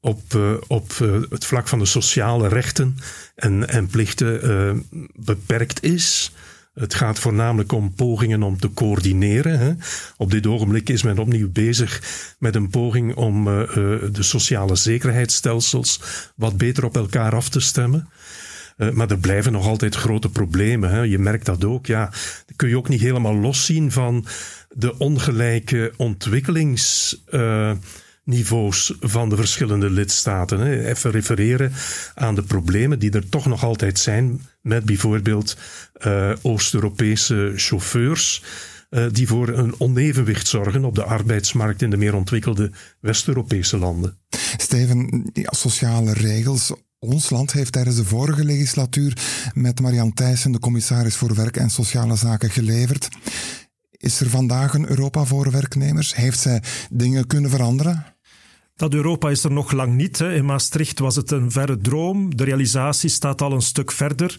op, 0.00 0.34
uh, 0.36 0.52
op 0.66 0.92
uh, 0.92 1.22
het 1.28 1.44
vlak 1.44 1.68
van 1.68 1.78
de 1.78 1.84
sociale 1.84 2.48
rechten 2.48 2.96
en, 3.34 3.68
en 3.68 3.86
plichten 3.86 4.86
beperkt 5.14 5.82
is. 5.82 6.32
Het 6.78 6.94
gaat 6.94 7.18
voornamelijk 7.18 7.72
om 7.72 7.94
pogingen 7.94 8.42
om 8.42 8.58
te 8.58 8.72
coördineren. 8.72 9.58
Hè. 9.58 9.72
Op 10.16 10.30
dit 10.30 10.46
ogenblik 10.46 10.88
is 10.88 11.02
men 11.02 11.18
opnieuw 11.18 11.50
bezig 11.50 12.02
met 12.38 12.54
een 12.54 12.70
poging 12.70 13.14
om 13.14 13.48
uh, 13.48 13.58
uh, 13.58 13.66
de 14.12 14.22
sociale 14.22 14.76
zekerheidsstelsels 14.76 16.00
wat 16.36 16.56
beter 16.56 16.84
op 16.84 16.96
elkaar 16.96 17.34
af 17.34 17.48
te 17.48 17.60
stemmen. 17.60 18.08
Uh, 18.76 18.90
maar 18.90 19.10
er 19.10 19.18
blijven 19.18 19.52
nog 19.52 19.66
altijd 19.66 19.94
grote 19.94 20.28
problemen. 20.28 20.90
Hè. 20.90 21.00
Je 21.00 21.18
merkt 21.18 21.46
dat 21.46 21.64
ook. 21.64 21.86
Ja, 21.86 22.12
kun 22.56 22.68
je 22.68 22.76
ook 22.76 22.88
niet 22.88 23.00
helemaal 23.00 23.36
loszien 23.36 23.92
van 23.92 24.26
de 24.68 24.98
ongelijke 24.98 25.92
ontwikkelings 25.96 27.16
niveaus 28.28 28.96
van 29.00 29.28
de 29.28 29.36
verschillende 29.36 29.90
lidstaten. 29.90 30.84
Even 30.84 31.10
refereren 31.10 31.72
aan 32.14 32.34
de 32.34 32.42
problemen 32.42 32.98
die 32.98 33.10
er 33.10 33.28
toch 33.28 33.46
nog 33.46 33.64
altijd 33.64 33.98
zijn 33.98 34.40
met 34.62 34.84
bijvoorbeeld 34.84 35.56
uh, 36.06 36.32
Oost-Europese 36.42 37.52
chauffeurs. 37.56 38.42
Uh, 38.90 39.06
die 39.12 39.26
voor 39.26 39.48
een 39.48 39.74
onevenwicht 39.78 40.46
zorgen 40.46 40.84
op 40.84 40.94
de 40.94 41.04
arbeidsmarkt 41.04 41.82
in 41.82 41.90
de 41.90 41.96
meer 41.96 42.14
ontwikkelde 42.14 42.70
West-Europese 43.00 43.78
landen. 43.78 44.18
Steven, 44.56 45.30
die 45.32 45.46
sociale 45.50 46.12
regels. 46.12 46.72
Ons 46.98 47.30
land 47.30 47.52
heeft 47.52 47.72
tijdens 47.72 47.96
de 47.96 48.04
vorige 48.04 48.44
legislatuur 48.44 49.16
met 49.54 49.80
Marianne 49.80 50.12
Thijssen, 50.12 50.52
de 50.52 50.58
commissaris 50.58 51.16
voor 51.16 51.34
Werk 51.34 51.56
en 51.56 51.70
Sociale 51.70 52.16
Zaken, 52.16 52.50
geleverd. 52.50 53.08
Is 53.90 54.20
er 54.20 54.30
vandaag 54.30 54.74
een 54.74 54.88
Europa 54.88 55.24
voor 55.24 55.50
werknemers? 55.50 56.14
Heeft 56.14 56.38
zij 56.38 56.62
dingen 56.90 57.26
kunnen 57.26 57.50
veranderen? 57.50 58.04
Dat 58.78 58.94
Europa 58.94 59.30
is 59.30 59.44
er 59.44 59.52
nog 59.52 59.72
lang 59.72 59.94
niet. 59.94 60.18
Hè. 60.18 60.34
In 60.34 60.44
Maastricht 60.44 60.98
was 60.98 61.16
het 61.16 61.30
een 61.30 61.50
verre 61.50 61.78
droom. 61.78 62.36
De 62.36 62.44
realisatie 62.44 63.10
staat 63.10 63.42
al 63.42 63.52
een 63.52 63.62
stuk 63.62 63.92
verder. 63.92 64.38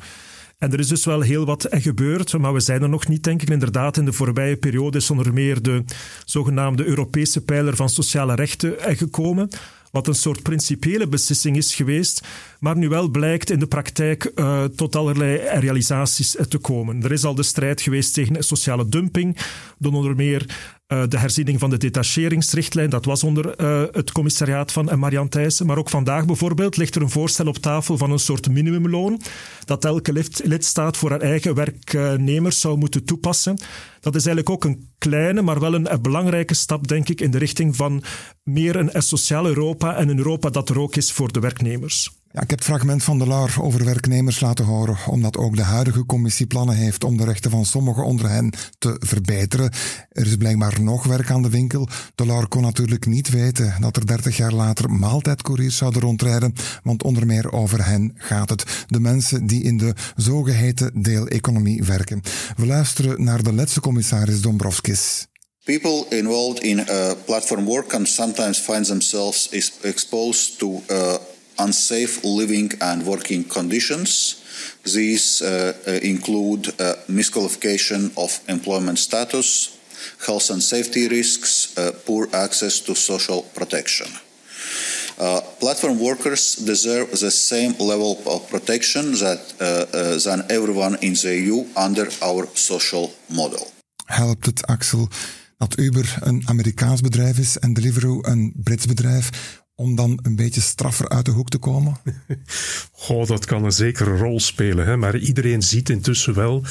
En 0.58 0.72
er 0.72 0.80
is 0.80 0.88
dus 0.88 1.06
wel 1.06 1.22
heel 1.22 1.46
wat 1.46 1.68
gebeurd, 1.70 2.38
maar 2.38 2.54
we 2.54 2.60
zijn 2.60 2.82
er 2.82 2.90
nog 2.90 3.08
niet, 3.08 3.24
denk 3.24 3.42
ik. 3.42 3.50
Inderdaad, 3.50 3.98
in 3.98 4.06
de 4.06 4.14
voorbije 4.14 4.58
periode 4.58 4.98
is 4.98 5.12
onder 5.12 5.34
meer 5.34 5.62
de 5.62 5.84
zogenaamde 6.26 6.86
Europese 6.86 7.42
pijler 7.42 7.76
van 7.76 7.90
sociale 7.90 8.36
rechten 8.36 8.76
gekomen 8.80 9.50
wat 9.92 10.08
een 10.08 10.16
soort 10.16 10.44
principiële 10.44 11.08
beslissing 11.08 11.58
is 11.58 11.76
geweest, 11.76 12.28
maar 12.60 12.78
nu 12.78 12.90
wel 12.90 13.10
blijkt 13.10 13.50
in 13.50 13.60
de 13.60 13.68
praktijk 13.68 14.32
uh, 14.36 14.64
tot 14.64 14.96
allerlei 14.96 15.38
realisaties 15.60 16.36
te 16.48 16.58
komen. 16.58 17.04
Er 17.04 17.12
is 17.12 17.24
al 17.24 17.36
de 17.36 17.44
strijd 17.44 17.82
geweest 17.82 18.14
tegen 18.14 18.44
sociale 18.44 18.90
dumping, 18.90 19.38
door 19.78 19.94
onder 19.94 20.16
meer 20.16 20.46
uh, 20.94 21.04
de 21.08 21.18
herziening 21.18 21.60
van 21.60 21.70
de 21.70 21.78
detacheringsrichtlijn, 21.78 22.90
dat 22.90 23.06
was 23.06 23.24
onder 23.24 23.62
uh, 23.62 23.84
het 23.92 24.12
commissariaat 24.12 24.72
van 24.72 25.00
Marian 25.00 25.30
Thijssen. 25.30 25.66
Maar 25.66 25.78
ook 25.78 25.90
vandaag 25.90 26.26
bijvoorbeeld 26.26 26.78
ligt 26.78 26.96
er 26.96 27.02
een 27.02 27.10
voorstel 27.10 27.48
op 27.48 27.58
tafel 27.58 27.98
van 27.98 28.12
een 28.12 28.20
soort 28.20 28.50
minimumloon, 28.50 29.22
dat 29.66 29.86
elke 29.86 30.24
lidstaat 30.44 30.98
voor 30.98 31.10
haar 31.10 31.22
eigen 31.22 31.56
werknemers 31.56 32.60
zou 32.60 32.78
moeten 32.78 33.06
toepassen. 33.06 33.58
Dat 34.00 34.16
is 34.16 34.26
eigenlijk 34.26 34.50
ook 34.50 34.64
een 34.64 34.90
kleine, 34.98 35.42
maar 35.42 35.60
wel 35.60 35.74
een, 35.74 35.94
een, 35.94 36.02
belangrijke 36.02 36.54
stap, 36.54 36.88
denk 36.88 37.10
ik, 37.10 37.22
in 37.22 37.32
de 37.32 37.38
richting 37.38 37.76
van 37.76 38.04
meer 38.44 38.76
een 38.76 39.02
sociaal 39.02 39.46
Europa 39.46 39.96
en 39.96 40.10
een 40.10 40.18
Europa 40.18 40.50
dat 40.50 40.70
er 40.70 40.80
ook 40.80 40.96
is 40.96 41.12
voor 41.12 41.32
de 41.32 41.40
werknemers. 41.40 42.19
Ja, 42.32 42.42
ik 42.42 42.50
heb 42.50 42.60
het 42.60 42.68
fragment 42.68 43.04
van 43.04 43.20
de 43.20 43.28
LAR 43.28 43.56
over 43.62 43.86
werknemers 43.86 44.40
laten 44.40 44.66
horen, 44.66 44.98
omdat 45.08 45.38
ook 45.38 45.56
de 45.56 45.62
huidige 45.62 46.06
commissie 46.06 46.48
plannen 46.48 46.76
heeft 46.76 47.04
om 47.04 47.18
de 47.18 47.24
rechten 47.24 47.52
van 47.52 47.66
sommigen 47.66 48.04
onder 48.04 48.30
hen 48.30 48.54
te 48.80 48.96
verbeteren. 49.00 49.72
Er 50.10 50.26
is 50.26 50.36
blijkbaar 50.36 50.82
nog 50.82 51.06
werk 51.06 51.32
aan 51.32 51.42
de 51.42 51.50
winkel. 51.50 51.88
De 52.16 52.26
LAR 52.26 52.48
kon 52.48 52.62
natuurlijk 52.62 53.06
niet 53.06 53.30
weten 53.30 53.76
dat 53.80 53.96
er 53.96 54.06
30 54.06 54.38
jaar 54.38 54.54
later 54.54 54.90
maaltijdcouriers 54.90 55.78
zouden 55.78 56.02
rondrijden, 56.02 56.54
want 56.84 57.04
onder 57.04 57.26
meer 57.26 57.52
over 57.52 57.86
hen 57.86 58.12
gaat 58.16 58.50
het. 58.50 58.86
De 58.88 59.00
mensen 59.00 59.48
die 59.48 59.64
in 59.64 59.78
de 59.78 59.94
zogeheten 60.16 61.02
deeleconomie 61.02 61.84
werken. 61.84 62.22
We 62.56 62.66
luisteren 62.66 63.24
naar 63.24 63.44
de 63.44 63.54
laatste 63.54 63.80
commissaris 63.80 64.42
Dombrovskis. 64.42 65.28
People 65.64 66.06
involved 66.10 66.64
in 66.64 66.78
uh, 66.78 67.12
platform 67.26 67.66
work 67.66 67.88
can 67.88 68.06
sometimes 68.06 68.58
find 68.58 68.86
themselves 68.86 69.50
exposed 69.82 70.58
to 70.58 70.84
uh, 70.92 71.14
unsafe 71.60 72.24
living 72.24 72.72
and 72.82 73.06
working 73.06 73.44
conditions. 73.44 74.36
These 74.84 75.42
uh, 75.42 75.74
uh, 75.88 75.92
include 76.02 76.68
uh, 76.80 76.96
misqualification 77.08 78.12
of 78.16 78.40
employment 78.48 79.00
status, 79.00 79.78
health 80.26 80.50
and 80.50 80.64
safety 80.64 81.08
risks, 81.08 81.78
uh, 81.78 81.92
poor 82.06 82.28
access 82.34 82.80
to 82.82 82.96
social 82.96 83.44
protection. 83.54 84.08
Uh, 85.20 85.42
platform 85.60 86.00
workers 86.00 86.56
deserve 86.56 87.12
the 87.20 87.32
same 87.32 87.74
level 87.78 88.18
of 88.26 88.48
protection 88.50 89.12
that, 89.12 89.42
uh, 89.60 90.18
than 90.24 90.46
everyone 90.50 90.96
in 91.02 91.14
the 91.14 91.44
EU 91.44 91.66
under 91.76 92.08
our 92.22 92.48
social 92.54 93.12
model. 93.28 93.68
Helpt 94.06 94.46
het, 94.46 94.66
Axel, 94.66 95.08
dat 95.58 95.78
Uber 95.78 96.18
een 96.20 96.44
Amerikaans 96.46 97.02
bedrijf 97.02 97.38
is 97.38 97.58
en 97.58 97.74
Deliveroo 97.74 98.20
een 98.22 98.54
Brits 98.56 98.86
bedrijf? 98.86 99.30
Om 99.80 99.96
dan 99.96 100.20
een 100.22 100.36
beetje 100.36 100.62
straffer 100.62 101.10
uit 101.10 101.26
de 101.26 101.32
hoek 101.32 101.50
te 101.50 101.58
komen? 101.58 101.98
Goh, 102.92 103.28
dat 103.28 103.46
kan 103.46 103.64
een 103.64 103.72
zekere 103.72 104.18
rol 104.18 104.40
spelen. 104.40 104.86
Hè? 104.86 104.98
Maar 104.98 105.18
iedereen 105.18 105.62
ziet 105.62 105.90
intussen 105.90 106.34
wel 106.34 106.64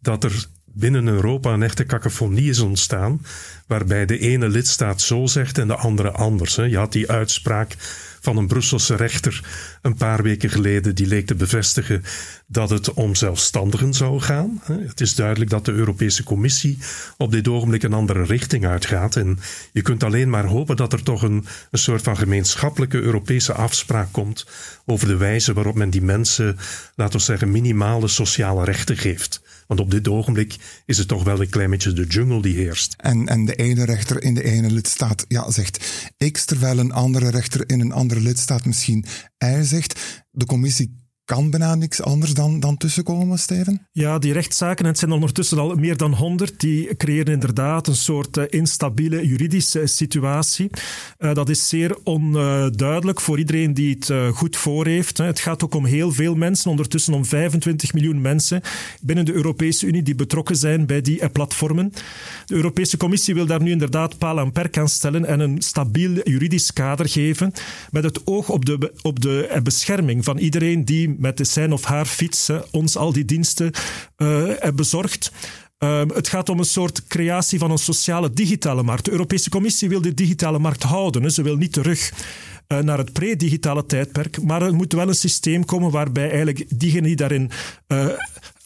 dat 0.00 0.24
er 0.24 0.46
binnen 0.64 1.06
Europa 1.06 1.52
een 1.52 1.62
echte 1.62 1.84
cacophonie 1.84 2.50
is 2.50 2.58
ontstaan. 2.58 3.22
Waarbij 3.66 4.06
de 4.06 4.18
ene 4.18 4.48
lidstaat 4.48 5.00
zo 5.00 5.26
zegt 5.26 5.58
en 5.58 5.68
de 5.68 5.76
andere 5.76 6.10
anders. 6.10 6.56
Hè? 6.56 6.62
Je 6.62 6.76
had 6.76 6.92
die 6.92 7.10
uitspraak 7.10 7.76
van 8.20 8.36
een 8.36 8.46
Brusselse 8.46 8.94
rechter 8.94 9.44
een 9.82 9.94
paar 9.94 10.22
weken 10.22 10.50
geleden. 10.50 10.94
Die 10.94 11.06
leek 11.06 11.26
te 11.26 11.34
bevestigen 11.34 12.02
dat 12.46 12.70
het 12.70 12.92
om 12.92 13.14
zelfstandigen 13.14 13.94
zou 13.94 14.20
gaan. 14.20 14.62
Het 14.64 15.00
is 15.00 15.14
duidelijk 15.14 15.50
dat 15.50 15.64
de 15.64 15.72
Europese 15.72 16.22
Commissie 16.22 16.78
op 17.16 17.32
dit 17.32 17.48
ogenblik 17.48 17.82
een 17.82 17.92
andere 17.92 18.24
richting 18.24 18.66
uitgaat. 18.66 19.16
En 19.16 19.38
je 19.72 19.82
kunt 19.82 20.04
alleen 20.04 20.30
maar 20.30 20.44
hopen 20.44 20.76
dat 20.76 20.92
er 20.92 21.02
toch 21.02 21.22
een, 21.22 21.46
een 21.70 21.78
soort 21.78 22.02
van 22.02 22.16
gemeenschappelijke 22.16 23.00
Europese 23.00 23.52
afspraak 23.52 24.12
komt 24.12 24.46
over 24.86 25.06
de 25.06 25.16
wijze 25.16 25.52
waarop 25.52 25.74
men 25.74 25.90
die 25.90 26.02
mensen, 26.02 26.58
laten 26.94 27.18
we 27.18 27.24
zeggen, 27.24 27.50
minimale 27.50 28.08
sociale 28.08 28.64
rechten 28.64 28.96
geeft. 28.96 29.42
Want 29.70 29.82
op 29.82 29.90
dit 29.90 30.08
ogenblik 30.08 30.56
is 30.86 30.98
het 30.98 31.08
toch 31.08 31.24
wel 31.24 31.40
een 31.40 31.48
klein 31.48 31.70
beetje 31.70 31.92
de 31.92 32.06
jungle 32.06 32.42
die 32.42 32.56
heerst. 32.56 32.94
En, 32.96 33.28
en 33.28 33.44
de 33.44 33.54
ene 33.54 33.84
rechter 33.84 34.22
in 34.22 34.34
de 34.34 34.44
ene 34.44 34.70
lidstaat 34.70 35.24
ja, 35.28 35.50
zegt 35.50 35.84
X, 36.32 36.44
terwijl 36.44 36.78
een 36.78 36.92
andere 36.92 37.30
rechter 37.30 37.62
in 37.66 37.80
een 37.80 37.92
andere 37.92 38.20
lidstaat 38.20 38.64
misschien 38.64 39.04
Y 39.38 39.62
zegt. 39.62 40.00
De 40.30 40.44
commissie 40.44 41.09
kan 41.30 41.50
bijna 41.50 41.74
niks 41.74 42.02
anders 42.02 42.34
dan, 42.34 42.60
dan 42.60 42.76
tussenkomen, 42.76 43.38
Steven? 43.38 43.86
Ja, 43.92 44.18
die 44.18 44.32
rechtszaken, 44.32 44.86
het 44.86 44.98
zijn 44.98 45.12
ondertussen 45.12 45.58
al 45.58 45.74
meer 45.74 45.96
dan 45.96 46.12
honderd, 46.12 46.60
die 46.60 46.96
creëren 46.96 47.32
inderdaad 47.32 47.86
een 47.86 47.96
soort 47.96 48.36
uh, 48.36 48.44
instabiele 48.48 49.26
juridische 49.26 49.86
situatie. 49.86 50.70
Uh, 51.18 51.34
dat 51.34 51.48
is 51.48 51.68
zeer 51.68 51.96
onduidelijk 52.04 53.20
voor 53.20 53.38
iedereen 53.38 53.74
die 53.74 53.94
het 53.94 54.08
uh, 54.08 54.28
goed 54.28 54.56
voor 54.56 54.86
heeft. 54.86 55.18
Het 55.18 55.40
gaat 55.40 55.64
ook 55.64 55.74
om 55.74 55.84
heel 55.84 56.12
veel 56.12 56.34
mensen, 56.34 56.70
ondertussen 56.70 57.14
om 57.14 57.24
25 57.24 57.92
miljoen 57.92 58.20
mensen 58.20 58.60
binnen 59.00 59.24
de 59.24 59.32
Europese 59.32 59.86
Unie 59.86 60.02
die 60.02 60.14
betrokken 60.14 60.56
zijn 60.56 60.86
bij 60.86 61.00
die 61.00 61.28
platformen. 61.28 61.92
De 62.46 62.54
Europese 62.54 62.96
Commissie 62.96 63.34
wil 63.34 63.46
daar 63.46 63.62
nu 63.62 63.70
inderdaad 63.70 64.18
paal 64.18 64.38
en 64.38 64.52
perk 64.52 64.78
aan 64.78 64.88
stellen 64.88 65.24
en 65.24 65.40
een 65.40 65.62
stabiel 65.62 66.28
juridisch 66.28 66.72
kader 66.72 67.08
geven 67.08 67.52
met 67.90 68.04
het 68.04 68.26
oog 68.26 68.48
op 68.48 68.64
de, 68.64 68.92
op 69.02 69.20
de 69.20 69.60
bescherming 69.62 70.24
van 70.24 70.38
iedereen 70.38 70.84
die 70.84 71.18
met 71.20 71.48
zijn 71.48 71.72
of 71.72 71.84
haar 71.84 72.06
fiets 72.06 72.50
ons 72.70 72.96
al 72.96 73.12
die 73.12 73.24
diensten 73.24 73.70
uh, 74.16 74.52
bezorgt. 74.74 75.32
Um, 75.78 76.10
het 76.10 76.28
gaat 76.28 76.48
om 76.48 76.58
een 76.58 76.64
soort 76.64 77.06
creatie 77.06 77.58
van 77.58 77.70
een 77.70 77.78
sociale 77.78 78.32
digitale 78.32 78.82
markt. 78.82 79.04
De 79.04 79.10
Europese 79.10 79.50
Commissie 79.50 79.88
wil 79.88 80.00
de 80.00 80.14
digitale 80.14 80.58
markt 80.58 80.82
houden. 80.82 81.32
Ze 81.32 81.42
wil 81.42 81.56
niet 81.56 81.72
terug 81.72 82.12
uh, 82.68 82.78
naar 82.78 82.98
het 82.98 83.12
pre-digitale 83.12 83.86
tijdperk. 83.86 84.42
Maar 84.42 84.62
er 84.62 84.74
moet 84.74 84.92
wel 84.92 85.08
een 85.08 85.14
systeem 85.14 85.64
komen 85.64 85.90
waarbij 85.90 86.28
eigenlijk 86.28 86.78
diegenen 86.78 87.06
die 87.06 87.16
daarin 87.16 87.50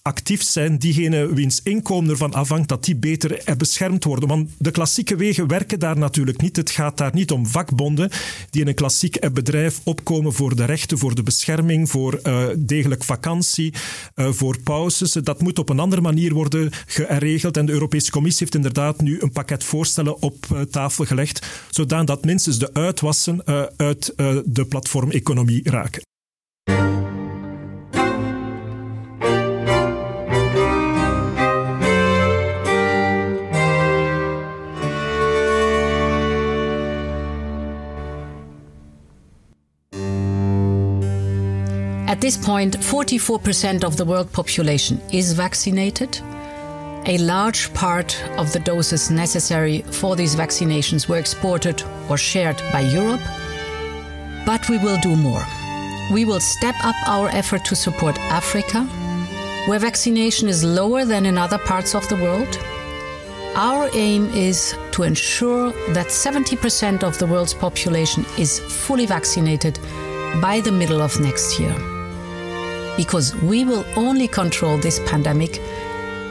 actief 0.09 0.43
zijn, 0.43 0.79
diegenen 0.79 1.35
wiens 1.35 1.61
inkomen 1.63 2.11
ervan 2.11 2.33
afhangt, 2.33 2.69
dat 2.69 2.85
die 2.85 2.97
beter 2.97 3.57
beschermd 3.57 4.05
worden. 4.05 4.29
Want 4.29 4.51
de 4.59 4.71
klassieke 4.71 5.17
wegen 5.17 5.47
werken 5.47 5.79
daar 5.79 5.99
natuurlijk 5.99 6.41
niet. 6.41 6.57
Het 6.57 6.71
gaat 6.71 6.99
daar 6.99 7.15
niet 7.15 7.31
om 7.31 7.47
vakbonden 7.47 8.11
die 8.51 8.61
in 8.61 8.69
een 8.69 8.75
klassiek 8.75 9.33
bedrijf 9.33 9.81
opkomen 9.85 10.33
voor 10.33 10.57
de 10.57 10.65
rechten, 10.65 10.99
voor 10.99 11.15
de 11.15 11.23
bescherming, 11.23 11.91
voor 11.91 12.21
uh, 12.23 12.47
degelijk 12.59 13.05
vakantie, 13.05 13.75
uh, 14.15 14.33
voor 14.33 14.59
pauzes. 14.61 15.13
Dat 15.13 15.43
moet 15.43 15.59
op 15.59 15.69
een 15.69 15.81
andere 15.81 16.03
manier 16.03 16.35
worden 16.35 16.71
geregeld. 16.87 17.57
En 17.57 17.67
de 17.67 17.73
Europese 17.73 18.11
Commissie 18.11 18.41
heeft 18.41 18.55
inderdaad 18.55 19.01
nu 19.01 19.21
een 19.21 19.33
pakket 19.33 19.65
voorstellen 19.65 20.23
op 20.23 20.47
uh, 20.53 20.61
tafel 20.61 21.05
gelegd, 21.05 21.47
zodat 21.71 22.25
minstens 22.25 22.59
de 22.59 22.75
uitwassen 22.75 23.45
uit 23.77 24.13
de 24.45 24.67
platformeconomie 24.69 25.71
raken. 25.71 26.14
This 42.25 42.39
point, 42.39 42.75
44% 42.79 43.85
of 43.85 43.99
the 43.99 44.05
world 44.07 44.33
population 44.33 44.99
is 45.13 45.35
vaccinated. 45.35 46.19
A 47.05 47.19
large 47.19 47.71
part 47.75 48.19
of 48.39 48.51
the 48.51 48.61
doses 48.61 49.11
necessary 49.11 49.83
for 49.83 50.17
these 50.17 50.35
vaccinations 50.35 51.07
were 51.07 51.19
exported 51.19 51.83
or 52.09 52.17
shared 52.17 52.57
by 52.73 52.81
Europe. 52.81 53.21
But 54.47 54.67
we 54.71 54.79
will 54.79 54.99
do 55.03 55.15
more. 55.15 55.45
We 56.15 56.25
will 56.25 56.41
step 56.41 56.77
up 56.83 56.97
our 57.07 57.29
effort 57.29 57.63
to 57.67 57.77
support 57.77 58.19
Africa, 58.41 58.85
where 59.69 59.79
vaccination 59.79 60.49
is 60.49 60.65
lower 60.65 61.05
than 61.05 61.27
in 61.27 61.37
other 61.37 61.59
parts 61.59 61.95
of 61.95 62.09
the 62.09 62.17
world. 62.17 62.59
Our 63.55 63.91
aim 63.93 64.31
is 64.31 64.75
to 64.93 65.03
ensure 65.03 65.73
that 65.93 66.07
70% 66.07 67.03
of 67.03 67.19
the 67.19 67.27
world's 67.27 67.53
population 67.53 68.25
is 68.39 68.61
fully 68.61 69.05
vaccinated 69.05 69.79
by 70.41 70.63
the 70.63 70.73
middle 70.73 71.03
of 71.03 71.21
next 71.21 71.61
year 71.61 71.94
because 72.97 73.35
we 73.37 73.65
will 73.65 73.85
only 73.97 74.29
control 74.29 74.79
this 74.79 75.01
pandemic 75.07 75.61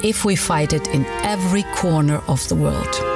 if 0.04 0.26
we 0.26 0.36
fight 0.36 0.74
it 0.74 0.88
in 0.88 1.06
every 1.24 1.64
corner 1.76 2.22
of 2.28 2.48
the 2.50 2.56
world. 2.56 3.13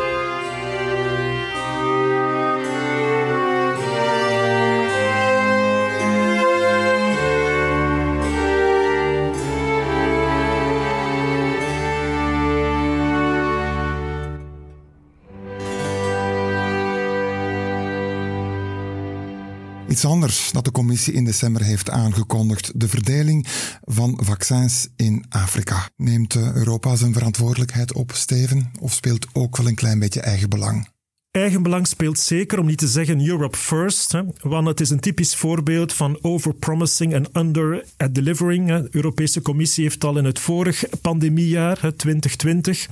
Anders 20.06 20.52
dat 20.52 20.66
de 20.66 20.72
commissie 20.72 21.14
in 21.14 21.26
december 21.26 21.64
heeft 21.64 21.90
aangekondigd: 21.90 22.72
de 22.76 22.88
verdeling 22.88 23.48
van 23.82 24.20
vaccins 24.24 24.88
in 24.96 25.26
Afrika. 25.30 25.90
Neemt 25.96 26.36
Europa 26.36 26.96
zijn 26.96 27.14
verantwoordelijkheid 27.14 27.94
op, 27.94 28.12
Steven, 28.14 28.72
of 28.80 28.94
speelt 28.94 29.28
ook 29.34 29.58
wel 29.58 29.68
een 29.68 29.76
klein 29.76 30.00
beetje 30.00 30.22
eigen 30.22 30.50
belang? 30.50 30.88
Eigenbelang 31.32 31.88
speelt 31.88 32.20
zeker, 32.20 32.60
om 32.60 32.66
niet 32.66 32.78
te 32.78 32.88
zeggen 32.88 33.28
Europe 33.28 33.58
first. 33.58 34.14
Want 34.42 34.68
het 34.68 34.80
is 34.80 34.90
een 34.90 35.00
typisch 35.00 35.36
voorbeeld 35.36 35.94
van 35.94 36.18
overpromising 36.22 37.14
en 37.14 37.28
under-delivering. 37.34 38.68
De 38.68 38.88
Europese 38.92 39.42
Commissie 39.42 39.84
heeft 39.84 40.04
al 40.04 40.18
in 40.18 40.26
het 40.26 40.40
vorige 40.40 40.90
pandemiejaar, 41.02 41.76
2020, 41.96 42.88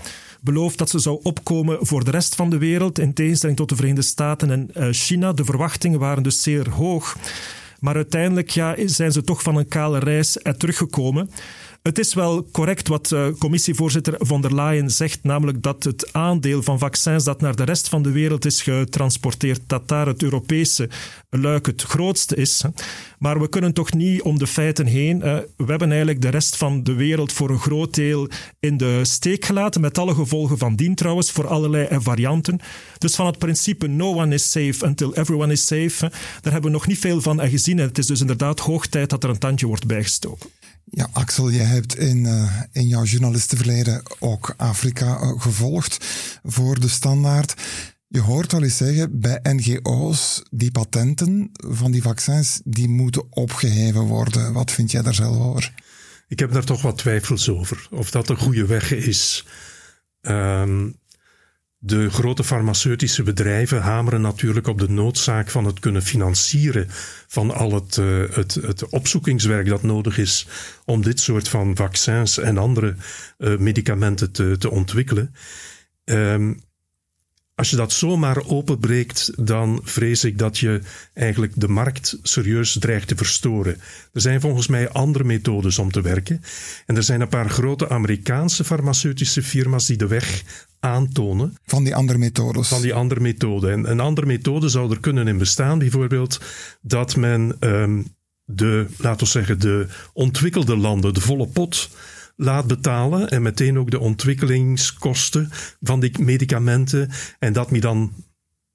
beloofd 0.45 0.77
dat 0.77 0.89
ze 0.89 0.99
zou 0.99 1.19
opkomen 1.23 1.77
voor 1.81 2.03
de 2.03 2.11
rest 2.11 2.35
van 2.35 2.49
de 2.49 2.57
wereld, 2.57 2.99
in 2.99 3.13
tegenstelling 3.13 3.57
tot 3.57 3.69
de 3.69 3.75
Verenigde 3.75 4.01
Staten 4.01 4.51
en 4.51 4.69
uh, 4.73 4.87
China. 4.91 5.33
De 5.33 5.45
verwachtingen 5.45 5.99
waren 5.99 6.23
dus 6.23 6.41
zeer 6.41 6.69
hoog. 6.69 7.17
Maar 7.79 7.95
uiteindelijk 7.95 8.49
ja, 8.49 8.75
zijn 8.85 9.11
ze 9.11 9.23
toch 9.23 9.41
van 9.41 9.55
een 9.55 9.67
kale 9.67 9.99
reis 9.99 10.37
teruggekomen. 10.57 11.29
Het 11.85 11.99
is 11.99 12.13
wel 12.13 12.47
correct 12.51 12.87
wat 12.87 13.11
uh, 13.11 13.27
commissievoorzitter 13.39 14.15
von 14.17 14.41
der 14.41 14.55
Leyen 14.55 14.91
zegt, 14.91 15.23
namelijk 15.23 15.61
dat 15.61 15.83
het 15.83 16.13
aandeel 16.13 16.63
van 16.63 16.79
vaccins 16.79 17.23
dat 17.23 17.41
naar 17.41 17.55
de 17.55 17.63
rest 17.63 17.89
van 17.89 18.01
de 18.01 18.11
wereld 18.11 18.45
is 18.45 18.61
getransporteerd, 18.61 19.61
dat 19.67 19.87
daar 19.87 20.07
het 20.07 20.23
Europese 20.23 20.89
luik 21.29 21.65
het 21.65 21.81
grootste 21.81 22.35
is. 22.35 22.63
Maar 23.19 23.39
we 23.39 23.49
kunnen 23.49 23.73
toch 23.73 23.93
niet 23.93 24.21
om 24.21 24.37
de 24.37 24.47
feiten 24.47 24.85
heen. 24.85 25.17
Uh, 25.17 25.23
we 25.57 25.65
hebben 25.65 25.87
eigenlijk 25.87 26.21
de 26.21 26.29
rest 26.29 26.57
van 26.57 26.83
de 26.83 26.93
wereld 26.93 27.33
voor 27.33 27.49
een 27.49 27.59
groot 27.59 27.93
deel 27.93 28.29
in 28.59 28.77
de 28.77 28.99
steek 29.03 29.45
gelaten, 29.45 29.81
met 29.81 29.97
alle 29.97 30.13
gevolgen 30.13 30.57
van 30.57 30.75
dien 30.75 30.95
trouwens, 30.95 31.31
voor 31.31 31.47
allerlei 31.47 31.87
varianten. 31.91 32.59
Dus 32.97 33.15
van 33.15 33.25
het 33.25 33.37
principe 33.37 33.87
no 33.87 34.13
one 34.13 34.33
is 34.33 34.51
safe 34.51 34.85
until 34.85 35.13
everyone 35.13 35.51
is 35.51 35.65
safe, 35.65 36.11
daar 36.41 36.53
hebben 36.53 36.71
we 36.71 36.77
nog 36.77 36.87
niet 36.87 36.99
veel 36.99 37.21
van 37.21 37.39
gezien. 37.49 37.79
En 37.79 37.87
het 37.87 37.97
is 37.97 38.05
dus 38.05 38.21
inderdaad 38.21 38.59
hoog 38.59 38.87
tijd 38.87 39.09
dat 39.09 39.23
er 39.23 39.29
een 39.29 39.39
tandje 39.39 39.67
wordt 39.67 39.87
bijgestoken. 39.87 40.49
Ja, 40.85 41.09
Axel, 41.11 41.51
jij 41.51 41.65
hebt 41.65 41.97
in, 41.97 42.25
uh, 42.25 42.61
in 42.71 42.87
jouw 42.87 43.03
journalistenverleden 43.03 44.03
ook 44.19 44.53
Afrika 44.57 45.21
uh, 45.21 45.41
gevolgd 45.41 46.05
voor 46.43 46.79
de 46.79 46.87
standaard. 46.87 47.53
Je 48.07 48.19
hoort 48.21 48.51
wel 48.51 48.63
eens 48.63 48.77
zeggen, 48.77 49.19
bij 49.19 49.39
NGO's, 49.43 50.43
die 50.51 50.71
patenten 50.71 51.49
van 51.53 51.91
die 51.91 52.01
vaccins, 52.01 52.61
die 52.63 52.87
moeten 52.87 53.23
opgeheven 53.29 54.01
worden. 54.01 54.53
Wat 54.53 54.71
vind 54.71 54.91
jij 54.91 55.01
daar 55.01 55.13
zelf 55.13 55.37
over? 55.37 55.73
Ik 56.27 56.39
heb 56.39 56.51
daar 56.51 56.63
toch 56.63 56.81
wat 56.81 56.97
twijfels 56.97 57.49
over, 57.49 57.87
of 57.91 58.11
dat 58.11 58.29
een 58.29 58.37
goede 58.37 58.65
weg 58.65 58.91
is. 58.91 59.45
Um, 60.21 60.99
de 61.85 62.09
grote 62.09 62.43
farmaceutische 62.43 63.23
bedrijven 63.23 63.81
hameren 63.81 64.21
natuurlijk 64.21 64.67
op 64.67 64.79
de 64.79 64.89
noodzaak 64.89 65.49
van 65.49 65.65
het 65.65 65.79
kunnen 65.79 66.01
financieren 66.01 66.87
van 67.27 67.51
al 67.51 67.73
het, 67.73 67.97
uh, 67.97 68.23
het, 68.31 68.53
het 68.53 68.89
opzoekingswerk 68.89 69.67
dat 69.67 69.83
nodig 69.83 70.17
is 70.17 70.47
om 70.85 71.01
dit 71.01 71.19
soort 71.19 71.47
van 71.47 71.75
vaccins 71.75 72.37
en 72.37 72.57
andere 72.57 72.95
uh, 73.37 73.57
medicamenten 73.57 74.31
te, 74.31 74.57
te 74.57 74.69
ontwikkelen. 74.69 75.35
Um, 76.03 76.63
als 77.55 77.69
je 77.69 77.75
dat 77.75 77.91
zomaar 77.91 78.45
openbreekt, 78.47 79.31
dan 79.35 79.79
vrees 79.83 80.23
ik 80.23 80.37
dat 80.37 80.57
je 80.57 80.81
eigenlijk 81.13 81.53
de 81.55 81.67
markt 81.67 82.19
serieus 82.21 82.77
dreigt 82.79 83.07
te 83.07 83.15
verstoren. 83.15 83.77
Er 84.13 84.21
zijn 84.21 84.41
volgens 84.41 84.67
mij 84.67 84.89
andere 84.89 85.23
methodes 85.23 85.79
om 85.79 85.91
te 85.91 86.01
werken. 86.01 86.41
En 86.85 86.95
er 86.95 87.03
zijn 87.03 87.21
een 87.21 87.27
paar 87.27 87.49
grote 87.49 87.89
Amerikaanse 87.89 88.63
farmaceutische 88.63 89.43
firma's 89.43 89.85
die 89.85 89.97
de 89.97 90.07
weg 90.07 90.43
aantonen. 90.79 91.57
Van 91.65 91.83
die 91.83 91.95
andere 91.95 92.17
methodes. 92.17 92.67
Van 92.67 92.81
die 92.81 92.93
andere 92.93 93.19
methoden. 93.19 93.71
En 93.71 93.91
een 93.91 93.99
andere 93.99 94.27
methode 94.27 94.69
zou 94.69 94.91
er 94.91 94.99
kunnen 94.99 95.27
in 95.27 95.37
bestaan, 95.37 95.79
bijvoorbeeld 95.79 96.39
dat 96.81 97.15
men 97.15 97.55
um, 97.59 98.15
de, 98.45 98.85
laten 98.97 99.25
we 99.25 99.31
zeggen, 99.31 99.59
de 99.59 99.87
ontwikkelde 100.13 100.77
landen 100.77 101.13
de 101.13 101.21
volle 101.21 101.47
pot 101.47 101.89
laat 102.35 102.67
betalen 102.67 103.29
en 103.29 103.41
meteen 103.41 103.79
ook 103.79 103.91
de 103.91 103.99
ontwikkelingskosten 103.99 105.49
van 105.81 105.99
die 105.99 106.19
medicamenten 106.19 107.09
en 107.39 107.53
dat 107.53 107.71
men 107.71 107.81
dan 107.81 108.13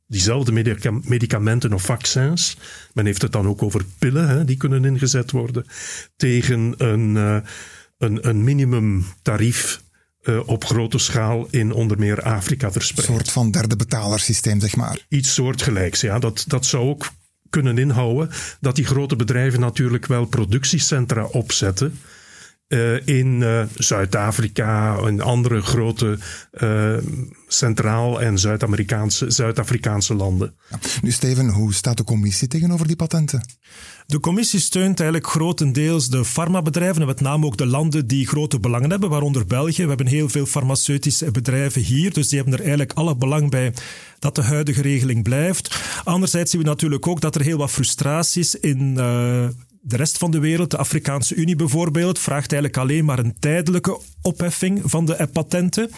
diezelfde 0.07 0.53
medicamenten 1.05 1.73
of 1.73 1.83
vaccins, 1.83 2.57
men 2.93 3.07
heeft 3.07 3.23
het 3.23 3.33
dan 3.33 3.47
ook 3.47 3.63
over 3.63 3.85
pillen, 3.99 4.29
hè, 4.29 4.45
die 4.45 4.57
kunnen 4.57 4.85
ingezet 4.85 5.31
worden, 5.31 5.67
tegen 6.17 6.75
een, 6.77 7.15
uh, 7.15 7.37
een, 7.99 8.29
een 8.29 8.45
minimumtarief 8.45 9.83
uh, 10.23 10.49
op 10.49 10.65
grote 10.65 10.99
schaal 10.99 11.47
in 11.51 11.73
onder 11.73 11.99
meer 11.99 12.23
Afrika 12.23 12.73
verspreid. 12.73 13.09
Een 13.09 13.15
soort 13.15 13.31
van 13.31 13.51
derde 13.51 13.77
betalersysteem, 13.77 14.61
zeg 14.61 14.77
maar. 14.77 15.07
Iets 15.09 15.35
soortgelijks, 15.35 16.01
ja. 16.01 16.19
Dat, 16.19 16.45
dat 16.47 16.67
zou 16.67 16.89
ook 16.89 17.11
kunnen 17.51 17.79
inhouden 17.79 18.31
dat 18.61 18.77
die 18.77 18.85
grote 18.85 19.17
bedrijven 19.17 19.61
natuurlijk 19.61 20.07
wel 20.07 20.25
productiecentra 20.25 21.25
opzetten. 21.25 21.99
Uh, 22.73 23.07
in 23.07 23.41
uh, 23.41 23.63
Zuid-Afrika 23.75 24.99
en 24.99 25.21
andere 25.21 25.61
grote 25.61 26.19
uh, 26.53 26.97
Centraal- 27.49 28.21
en 28.21 28.39
Zuid-Amerikaanse 28.39 29.31
Zuid-Afrikaanse 29.31 30.15
landen. 30.15 30.55
Ja. 30.71 30.79
Nu, 31.03 31.11
Steven, 31.11 31.49
hoe 31.49 31.75
staat 31.75 31.97
de 31.97 32.05
commissie 32.05 32.49
tegenover 32.49 32.87
die 32.87 32.97
patenten? 32.97 33.45
De 34.07 34.21
commissie 34.21 34.61
steunt 34.61 35.01
eigenlijk 35.01 35.31
grotendeels 35.31 36.09
de 36.09 36.25
farmabedrijven 36.25 37.01
en 37.01 37.07
met 37.07 37.21
name 37.21 37.47
ook 37.47 37.57
de 37.57 37.67
landen 37.67 38.07
die 38.07 38.27
grote 38.27 38.61
belangen 38.61 38.91
hebben, 38.91 39.11
waaronder 39.11 39.47
België. 39.47 39.83
We 39.83 39.89
hebben 39.89 40.07
heel 40.07 40.29
veel 40.29 40.47
farmaceutische 40.47 41.31
bedrijven 41.31 41.83
hier, 41.83 42.13
dus 42.13 42.29
die 42.29 42.39
hebben 42.39 42.55
er 42.55 42.61
eigenlijk 42.65 42.93
alle 42.93 43.17
belang 43.17 43.51
bij 43.51 43.75
dat 44.19 44.35
de 44.35 44.43
huidige 44.43 44.83
regeling 44.83 45.23
blijft. 45.23 45.77
Anderzijds 46.05 46.51
zien 46.51 46.61
we 46.61 46.67
natuurlijk 46.67 47.07
ook 47.07 47.21
dat 47.21 47.35
er 47.35 47.43
heel 47.43 47.59
wat 47.59 47.71
frustraties 47.71 48.55
in 48.55 48.99
de 49.81 49.97
rest 49.97 50.19
van 50.19 50.31
de 50.31 50.39
wereld, 50.39 50.71
de 50.71 50.77
Afrikaanse 50.77 51.35
Unie 51.35 51.57
bijvoorbeeld, 51.57 52.19
vraagt 52.19 52.53
eigenlijk 52.53 52.83
alleen 52.83 53.05
maar 53.05 53.19
een 53.19 53.39
tijdelijke 53.39 54.01
opheffing 54.23 54.81
van 54.85 55.07
de 55.07 55.29
patenten 55.33 55.91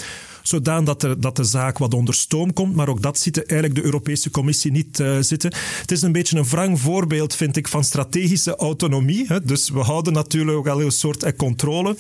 zodat 0.43 1.01
de, 1.01 1.19
dat 1.19 1.37
de 1.37 1.45
zaak 1.45 1.79
wat 1.79 1.95
onder 1.95 2.15
stoom 2.15 2.53
komt. 2.53 2.75
Maar 2.75 2.89
ook 2.89 3.03
dat 3.03 3.19
ziet 3.19 3.47
eigenlijk 3.47 3.75
de 3.75 3.85
Europese 3.85 4.31
Commissie 4.31 4.71
niet 4.71 4.99
uh, 4.99 5.17
zitten. 5.21 5.55
Het 5.81 5.91
is 5.91 6.03
een 6.03 6.13
beetje 6.13 6.39
een 6.39 6.45
wrang 6.45 6.81
voorbeeld, 6.81 7.35
vind 7.35 7.57
ik, 7.57 7.69
van 7.69 7.85
strategische 7.85 8.57
autonomie. 8.57 9.25
Hè. 9.27 9.45
Dus 9.45 9.71
we 9.71 9.79
houden 9.79 10.13
natuurlijk 10.13 10.59
ook 10.59 10.69
al 10.69 10.83
een 10.83 10.91
soort 10.91 11.23
eh, 11.23 11.33
controle. 11.37 11.97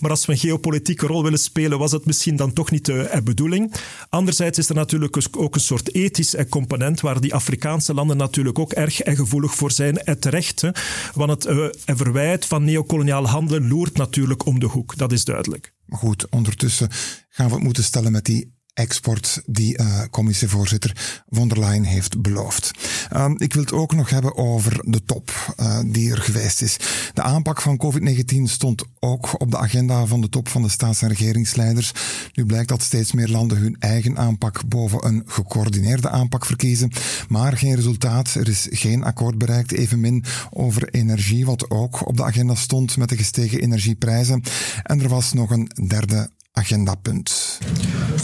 Maar 0.00 0.10
als 0.10 0.26
we 0.26 0.32
een 0.32 0.38
geopolitieke 0.38 1.06
rol 1.06 1.22
willen 1.22 1.38
spelen, 1.38 1.78
was 1.78 1.92
het 1.92 2.04
misschien 2.04 2.36
dan 2.36 2.52
toch 2.52 2.70
niet 2.70 2.84
de 2.84 3.02
eh, 3.02 3.22
bedoeling. 3.22 3.74
Anderzijds 4.08 4.58
is 4.58 4.68
er 4.68 4.74
natuurlijk 4.74 5.16
ook 5.36 5.54
een 5.54 5.60
soort 5.60 5.94
ethisch 5.94 6.34
component 6.48 7.00
waar 7.00 7.20
die 7.20 7.34
Afrikaanse 7.34 7.94
landen 7.94 8.16
natuurlijk 8.16 8.58
ook 8.58 8.72
erg 8.72 9.00
gevoelig 9.04 9.54
voor 9.54 9.70
zijn, 9.70 10.18
terecht. 10.18 10.60
Hè. 10.60 10.70
Want 11.14 11.30
het 11.30 11.78
verwijt 11.84 12.46
van 12.46 12.64
neocoloniaal 12.64 13.28
handelen 13.28 13.68
loert 13.68 13.96
natuurlijk 13.96 14.46
om 14.46 14.60
de 14.60 14.66
hoek. 14.66 14.96
Dat 14.96 15.12
is 15.12 15.24
duidelijk. 15.24 15.75
Maar 15.86 15.98
goed, 15.98 16.30
ondertussen 16.30 16.88
gaan 17.28 17.48
we 17.48 17.54
het 17.54 17.62
moeten 17.62 17.84
stellen 17.84 18.12
met 18.12 18.24
die 18.24 18.55
export 18.76 19.42
die 19.46 19.80
uh, 19.80 20.02
commissievoorzitter 20.10 21.22
von 21.28 21.48
der 21.48 21.58
Leyen 21.58 21.84
heeft 21.84 22.22
beloofd. 22.22 22.70
Um, 23.14 23.34
ik 23.38 23.52
wil 23.52 23.62
het 23.62 23.72
ook 23.72 23.94
nog 23.94 24.10
hebben 24.10 24.36
over 24.36 24.80
de 24.84 25.04
top 25.04 25.54
uh, 25.60 25.78
die 25.86 26.10
er 26.10 26.20
geweest 26.20 26.62
is. 26.62 26.76
De 27.12 27.22
aanpak 27.22 27.60
van 27.60 27.80
COVID-19 27.84 28.42
stond 28.42 28.84
ook 29.00 29.40
op 29.40 29.50
de 29.50 29.58
agenda 29.58 30.06
van 30.06 30.20
de 30.20 30.28
top 30.28 30.48
van 30.48 30.62
de 30.62 30.68
staats- 30.68 31.02
en 31.02 31.08
regeringsleiders. 31.08 31.92
Nu 32.34 32.46
blijkt 32.46 32.68
dat 32.68 32.82
steeds 32.82 33.12
meer 33.12 33.28
landen 33.28 33.58
hun 33.58 33.76
eigen 33.78 34.18
aanpak 34.18 34.68
boven 34.68 35.06
een 35.06 35.22
gecoördineerde 35.26 36.10
aanpak 36.10 36.46
verkiezen. 36.46 36.92
Maar 37.28 37.56
geen 37.56 37.74
resultaat. 37.74 38.34
Er 38.34 38.48
is 38.48 38.66
geen 38.70 39.04
akkoord 39.04 39.38
bereikt. 39.38 39.72
Evenmin 39.72 40.24
over 40.50 40.88
energie, 40.88 41.46
wat 41.46 41.70
ook 41.70 42.08
op 42.08 42.16
de 42.16 42.24
agenda 42.24 42.54
stond 42.54 42.96
met 42.96 43.08
de 43.08 43.16
gestegen 43.16 43.60
energieprijzen. 43.60 44.42
En 44.82 45.00
er 45.00 45.08
was 45.08 45.32
nog 45.32 45.50
een 45.50 45.70
derde 45.88 46.30
Agendapunkt. 46.56 47.60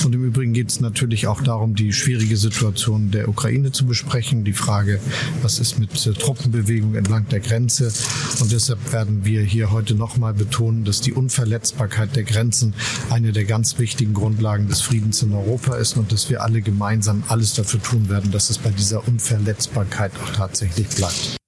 Und 0.05 0.15
im 0.15 0.25
Übrigen 0.25 0.53
geht 0.53 0.71
es 0.71 0.81
natürlich 0.81 1.27
auch 1.27 1.43
darum, 1.43 1.75
die 1.75 1.93
schwierige 1.93 2.37
Situation 2.37 3.11
der 3.11 3.29
Ukraine 3.29 3.73
zu 3.73 3.87
besprechen. 3.87 4.43
Die 4.45 4.55
Frage, 4.55 5.01
was 5.43 5.59
ist 5.59 5.79
mit 5.79 6.07
äh, 6.07 6.13
Truppenbewegung 6.13 6.95
entlang 6.95 7.29
der 7.29 7.41
Grenze? 7.41 7.93
Und 8.41 8.51
deshalb 8.51 8.93
werden 8.93 9.25
wir 9.25 9.43
hier 9.43 9.71
heute 9.71 9.95
nochmal 9.95 10.33
betonen, 10.33 10.85
dass 10.85 11.01
die 11.01 11.13
Unverletzbarkeit 11.13 12.17
der 12.17 12.25
Grenzen 12.25 12.75
eine 13.11 13.33
der 13.33 13.45
ganz 13.45 13.79
wichtigen 13.79 14.15
Grundlagen 14.15 14.67
des 14.67 14.81
Friedens 14.81 15.23
in 15.23 15.33
Europa 15.33 15.77
ist 15.77 15.97
und 15.97 16.11
dass 16.11 16.31
wir 16.31 16.43
alle 16.43 16.63
gemeinsam 16.63 17.23
alles 17.29 17.55
dafür 17.55 17.83
tun 17.83 18.09
werden, 18.09 18.31
dass 18.33 18.51
es 18.51 18.59
bei 18.59 18.71
dieser 18.71 19.07
Unverletzbarkeit 19.07 20.13
auch 20.25 20.33
tatsächlich 20.33 20.89
bleibt. 20.89 21.42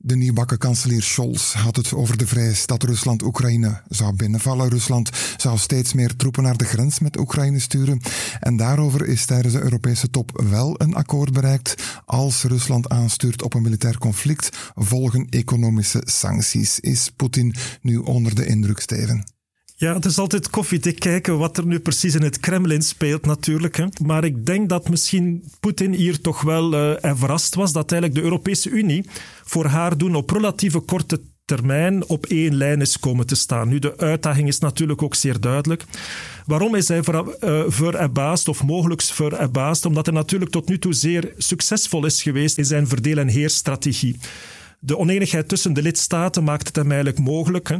De 0.00 0.16
nieuwbakken 0.16 0.58
kanselier 0.58 1.02
Scholz 1.02 1.52
had 1.52 1.76
het 1.76 1.94
over 1.94 2.18
de 2.18 2.26
vrees 2.26 2.66
dat 2.66 2.82
Rusland 2.82 3.22
Oekraïne 3.22 3.82
zou 3.88 4.16
binnenvallen. 4.16 4.68
Rusland 4.68 5.10
zou 5.36 5.58
steeds 5.58 5.92
meer 5.92 6.16
troepen 6.16 6.42
naar 6.42 6.56
de 6.56 6.64
grens 6.64 6.98
met 6.98 7.18
Oekraïne 7.18 7.58
sturen. 7.58 8.00
En 8.40 8.56
daarover 8.56 9.06
is 9.06 9.26
tijdens 9.26 9.54
de 9.54 9.60
Europese 9.62 10.10
top 10.10 10.42
wel 10.50 10.74
een 10.80 10.94
akkoord 10.94 11.32
bereikt. 11.32 12.02
Als 12.04 12.42
Rusland 12.42 12.88
aanstuurt 12.88 13.42
op 13.42 13.54
een 13.54 13.62
militair 13.62 13.98
conflict, 13.98 14.72
volgen 14.74 15.26
economische 15.28 16.02
sancties. 16.04 16.80
Is 16.80 17.10
Poetin 17.16 17.54
nu 17.82 17.96
onder 17.96 18.34
de 18.34 18.46
indruk, 18.46 18.80
Steven? 18.80 19.37
Ja, 19.80 19.94
het 19.94 20.04
is 20.04 20.18
altijd 20.18 20.50
koffiedik 20.50 20.98
kijken 20.98 21.38
wat 21.38 21.56
er 21.58 21.66
nu 21.66 21.78
precies 21.78 22.14
in 22.14 22.22
het 22.22 22.40
Kremlin 22.40 22.82
speelt 22.82 23.26
natuurlijk. 23.26 23.76
Hè. 23.76 23.84
Maar 24.04 24.24
ik 24.24 24.46
denk 24.46 24.68
dat 24.68 24.88
misschien 24.88 25.44
Poetin 25.60 25.92
hier 25.92 26.20
toch 26.20 26.40
wel 26.40 26.74
uh, 26.74 27.14
verrast 27.14 27.54
was 27.54 27.72
dat 27.72 27.92
eigenlijk 27.92 28.20
de 28.20 28.26
Europese 28.26 28.70
Unie 28.70 29.04
voor 29.44 29.66
haar 29.66 29.98
doen 29.98 30.14
op 30.14 30.30
relatieve 30.30 30.80
korte 30.80 31.20
termijn 31.44 32.08
op 32.08 32.26
één 32.26 32.54
lijn 32.54 32.80
is 32.80 32.98
komen 32.98 33.26
te 33.26 33.34
staan. 33.34 33.68
Nu, 33.68 33.78
de 33.78 33.96
uitdaging 33.96 34.48
is 34.48 34.58
natuurlijk 34.58 35.02
ook 35.02 35.14
zeer 35.14 35.40
duidelijk. 35.40 35.84
Waarom 36.46 36.74
is 36.74 36.88
hij 36.88 37.02
verabbaasd 37.68 38.46
uh, 38.46 38.54
of 38.54 38.64
mogelijk 38.64 39.02
verabbaasd? 39.02 39.84
Omdat 39.84 40.06
hij 40.06 40.14
natuurlijk 40.14 40.50
tot 40.50 40.68
nu 40.68 40.78
toe 40.78 40.92
zeer 40.92 41.32
succesvol 41.36 42.04
is 42.04 42.22
geweest 42.22 42.58
in 42.58 42.64
zijn 42.64 42.86
verdeel- 42.86 43.18
en 43.18 43.28
heerstrategie. 43.28 44.18
De 44.80 44.98
oneenigheid 44.98 45.48
tussen 45.48 45.72
de 45.72 45.82
lidstaten 45.82 46.44
maakt 46.44 46.66
het 46.66 46.76
hem 46.76 46.86
eigenlijk 46.86 47.18
mogelijk 47.18 47.68
hè, 47.68 47.76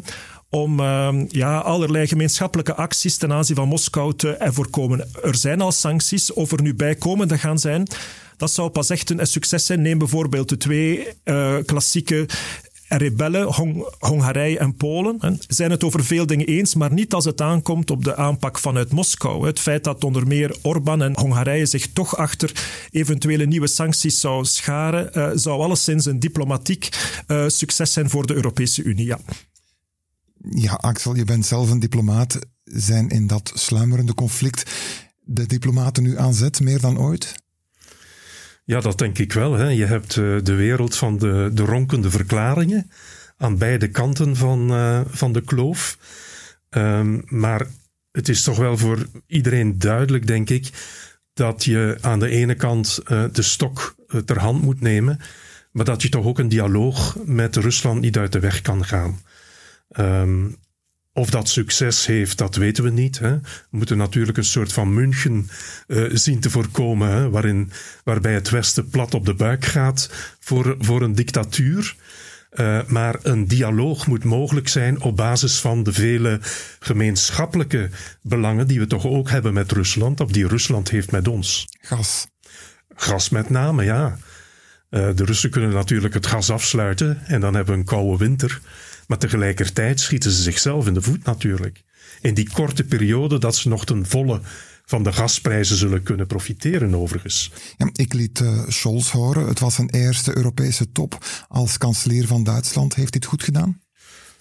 om 0.51 0.81
uh, 0.81 1.15
ja, 1.29 1.59
allerlei 1.59 2.07
gemeenschappelijke 2.07 2.75
acties 2.75 3.17
ten 3.17 3.33
aanzien 3.33 3.57
van 3.57 3.69
Moskou 3.69 4.15
te 4.15 4.37
voorkomen. 4.39 5.09
Er 5.23 5.37
zijn 5.37 5.61
al 5.61 5.73
sancties, 5.73 6.33
of 6.33 6.53
er 6.53 6.63
nu 6.63 6.75
bijkomende 6.75 7.39
gaan 7.39 7.59
zijn. 7.59 7.89
Dat 8.37 8.51
zou 8.51 8.71
pas 8.71 8.91
echt 8.91 9.11
een 9.11 9.27
succes 9.27 9.67
zijn. 9.67 9.83
Neem 9.83 9.99
bijvoorbeeld 9.99 10.49
de 10.49 10.57
twee 10.57 11.09
uh, 11.25 11.57
klassieke 11.65 12.27
rebellen, 12.89 13.43
Hong 13.43 13.95
Hongarije 13.99 14.59
en 14.59 14.77
Polen, 14.77 15.17
hè, 15.21 15.31
zijn 15.49 15.71
het 15.71 15.85
over 15.85 16.05
veel 16.05 16.27
dingen 16.27 16.47
eens, 16.47 16.75
maar 16.75 16.93
niet 16.93 17.13
als 17.13 17.25
het 17.25 17.41
aankomt 17.41 17.91
op 17.91 18.05
de 18.05 18.17
aanpak 18.17 18.59
vanuit 18.59 18.93
Moskou. 18.93 19.47
Het 19.47 19.61
feit 19.61 19.85
dat 19.85 20.05
onder 20.05 20.27
meer 20.27 20.57
Orbán 20.63 21.03
en 21.03 21.19
Hongarije 21.19 21.67
zich 21.67 21.93
toch 21.93 22.17
achter 22.17 22.53
eventuele 22.91 23.47
nieuwe 23.47 23.67
sancties 23.67 24.21
zou 24.21 24.45
scharen, 24.45 25.11
uh, 25.13 25.31
zou 25.35 25.63
alleszins 25.63 26.05
een 26.05 26.21
diplomatiek 26.21 26.89
uh, 27.27 27.45
succes 27.47 27.93
zijn 27.93 28.11
voor 28.11 28.27
de 28.27 28.35
Europese 28.35 28.83
Unie. 28.83 29.07
Ja. 29.07 29.19
Ja, 30.41 30.73
Axel, 30.73 31.17
je 31.17 31.25
bent 31.25 31.47
zelf 31.47 31.71
een 31.71 31.81
diplomaat. 31.81 32.39
Zijn 32.65 33.09
in 33.09 33.27
dat 33.27 33.53
sluimerende 33.55 34.15
conflict 34.15 34.71
de 35.25 35.47
diplomaten 35.47 36.03
nu 36.03 36.19
aan 36.19 36.35
zet, 36.35 36.61
meer 36.61 36.81
dan 36.81 36.99
ooit? 36.99 37.35
Ja, 38.65 38.81
dat 38.81 38.99
denk 38.99 39.19
ik 39.19 39.33
wel. 39.33 39.53
Hè. 39.53 39.69
Je 39.69 39.85
hebt 39.85 40.17
uh, 40.17 40.39
de 40.43 40.55
wereld 40.55 40.97
van 40.97 41.19
de, 41.19 41.51
de 41.53 41.65
ronkende 41.65 42.11
verklaringen 42.11 42.91
aan 43.37 43.59
beide 43.59 43.89
kanten 43.89 44.37
van, 44.37 44.73
uh, 44.73 45.01
van 45.07 45.33
de 45.33 45.41
kloof. 45.41 45.99
Um, 46.71 47.23
maar 47.27 47.67
het 48.13 48.29
is 48.29 48.43
toch 48.43 48.57
wel 48.57 48.77
voor 48.79 49.07
iedereen 49.27 49.79
duidelijk, 49.79 50.27
denk 50.27 50.51
ik, 50.51 50.71
dat 51.33 51.65
je 51.65 51.99
aan 52.01 52.19
de 52.19 52.29
ene 52.29 52.55
kant 52.55 53.01
uh, 53.07 53.25
de 53.33 53.43
stok 53.43 53.95
ter 54.25 54.39
hand 54.39 54.63
moet 54.63 54.81
nemen, 54.81 55.21
maar 55.73 55.85
dat 55.85 56.03
je 56.03 56.09
toch 56.09 56.25
ook 56.25 56.39
een 56.39 56.49
dialoog 56.49 57.17
met 57.25 57.57
Rusland 57.57 58.01
niet 58.01 58.19
uit 58.19 58.33
de 58.33 58.41
weg 58.41 58.61
kan 58.61 58.85
gaan. 58.85 59.21
Um, 59.89 60.57
of 61.13 61.31
dat 61.31 61.49
succes 61.49 62.07
heeft, 62.07 62.39
dat 62.39 62.57
weten 62.57 62.85
we 62.85 62.91
niet. 62.91 63.19
Hè. 63.19 63.41
We 63.41 63.67
moeten 63.71 63.97
natuurlijk 63.97 64.39
een 64.39 64.45
soort 64.45 64.73
van 64.73 64.95
München 64.95 65.49
uh, 65.87 66.11
zien 66.13 66.41
te 66.41 66.51
voorkomen, 66.51 67.11
hè, 67.11 67.31
waarin, 67.31 67.71
waarbij 68.05 68.35
het 68.35 68.51
Westen 68.51 68.89
plat 68.89 69.15
op 69.15 69.27
de 69.27 69.35
buik 69.35 69.65
gaat 69.65 70.11
voor, 70.41 70.77
voor 70.79 71.03
een 71.03 71.15
dictatuur. 71.15 71.97
Uh, 72.53 72.81
maar 72.87 73.19
een 73.23 73.49
dialoog 73.49 74.07
moet 74.07 74.25
mogelijk 74.25 74.69
zijn 74.69 75.01
op 75.01 75.17
basis 75.17 75.59
van 75.59 75.83
de 75.83 75.93
vele 75.93 76.39
gemeenschappelijke 76.79 77.91
belangen 78.23 78.67
die 78.67 78.79
we 78.79 78.87
toch 78.87 79.07
ook 79.07 79.31
hebben 79.31 79.53
met 79.53 79.73
Rusland, 79.73 80.21
of 80.21 80.33
die 80.33 80.47
Rusland 80.47 80.91
heeft 80.91 81.11
met 81.11 81.29
ons. 81.29 81.69
Gas. 81.81 82.27
Gas 82.95 83.29
met 83.29 83.51
name, 83.51 83.85
ja. 83.85 84.19
Uh, 84.91 85.09
de 85.15 85.25
Russen 85.25 85.51
kunnen 85.51 85.71
natuurlijk 85.71 86.15
het 86.15 86.27
gas 86.27 86.51
afsluiten 86.51 87.27
en 87.27 87.41
dan 87.41 87.55
hebben 87.55 87.75
we 87.75 87.81
een 87.81 87.87
koude 87.87 88.17
winter. 88.17 88.61
Maar 89.09 89.19
tegelijkertijd 89.19 90.01
schieten 90.01 90.31
ze 90.31 90.43
zichzelf 90.43 90.87
in 90.87 90.95
de 90.95 91.03
voet 91.03 91.25
natuurlijk. 91.25 91.83
In 92.21 92.35
die 92.35 92.51
korte 92.53 92.85
periode 92.85 93.39
dat 93.39 93.57
ze 93.57 93.69
nog 93.69 93.85
ten 93.85 94.07
volle 94.07 94.41
van 94.85 95.03
de 95.03 95.13
gasprijzen 95.13 95.77
zullen 95.77 96.03
kunnen 96.03 96.27
profiteren, 96.27 96.95
overigens. 96.95 97.53
Ja, 97.77 97.89
ik 97.93 98.13
liet 98.13 98.41
uh, 98.41 98.63
Scholz 98.69 99.11
horen. 99.11 99.47
Het 99.47 99.59
was 99.59 99.79
een 99.79 99.91
eerste 99.91 100.37
Europese 100.37 100.93
top. 100.93 101.25
Als 101.49 101.79
kanselier 101.79 102.27
van 102.27 102.45
Duitsland 102.45 102.95
heeft 102.95 103.11
hij 103.11 103.21
het 103.21 103.29
goed 103.31 103.43
gedaan? 103.43 103.81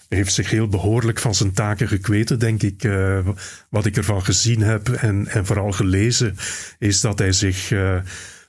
Hij 0.08 0.18
heeft 0.18 0.34
zich 0.34 0.50
heel 0.50 0.68
behoorlijk 0.68 1.18
van 1.18 1.34
zijn 1.34 1.52
taken 1.52 1.88
gekweten, 1.88 2.38
denk 2.38 2.62
ik. 2.62 2.84
Uh, 2.84 3.28
wat 3.70 3.86
ik 3.86 3.96
ervan 3.96 4.24
gezien 4.24 4.60
heb 4.60 4.88
en, 4.88 5.28
en 5.28 5.46
vooral 5.46 5.72
gelezen, 5.72 6.36
is 6.78 7.00
dat 7.00 7.18
hij 7.18 7.32
zich. 7.32 7.70
Uh, 7.70 8.00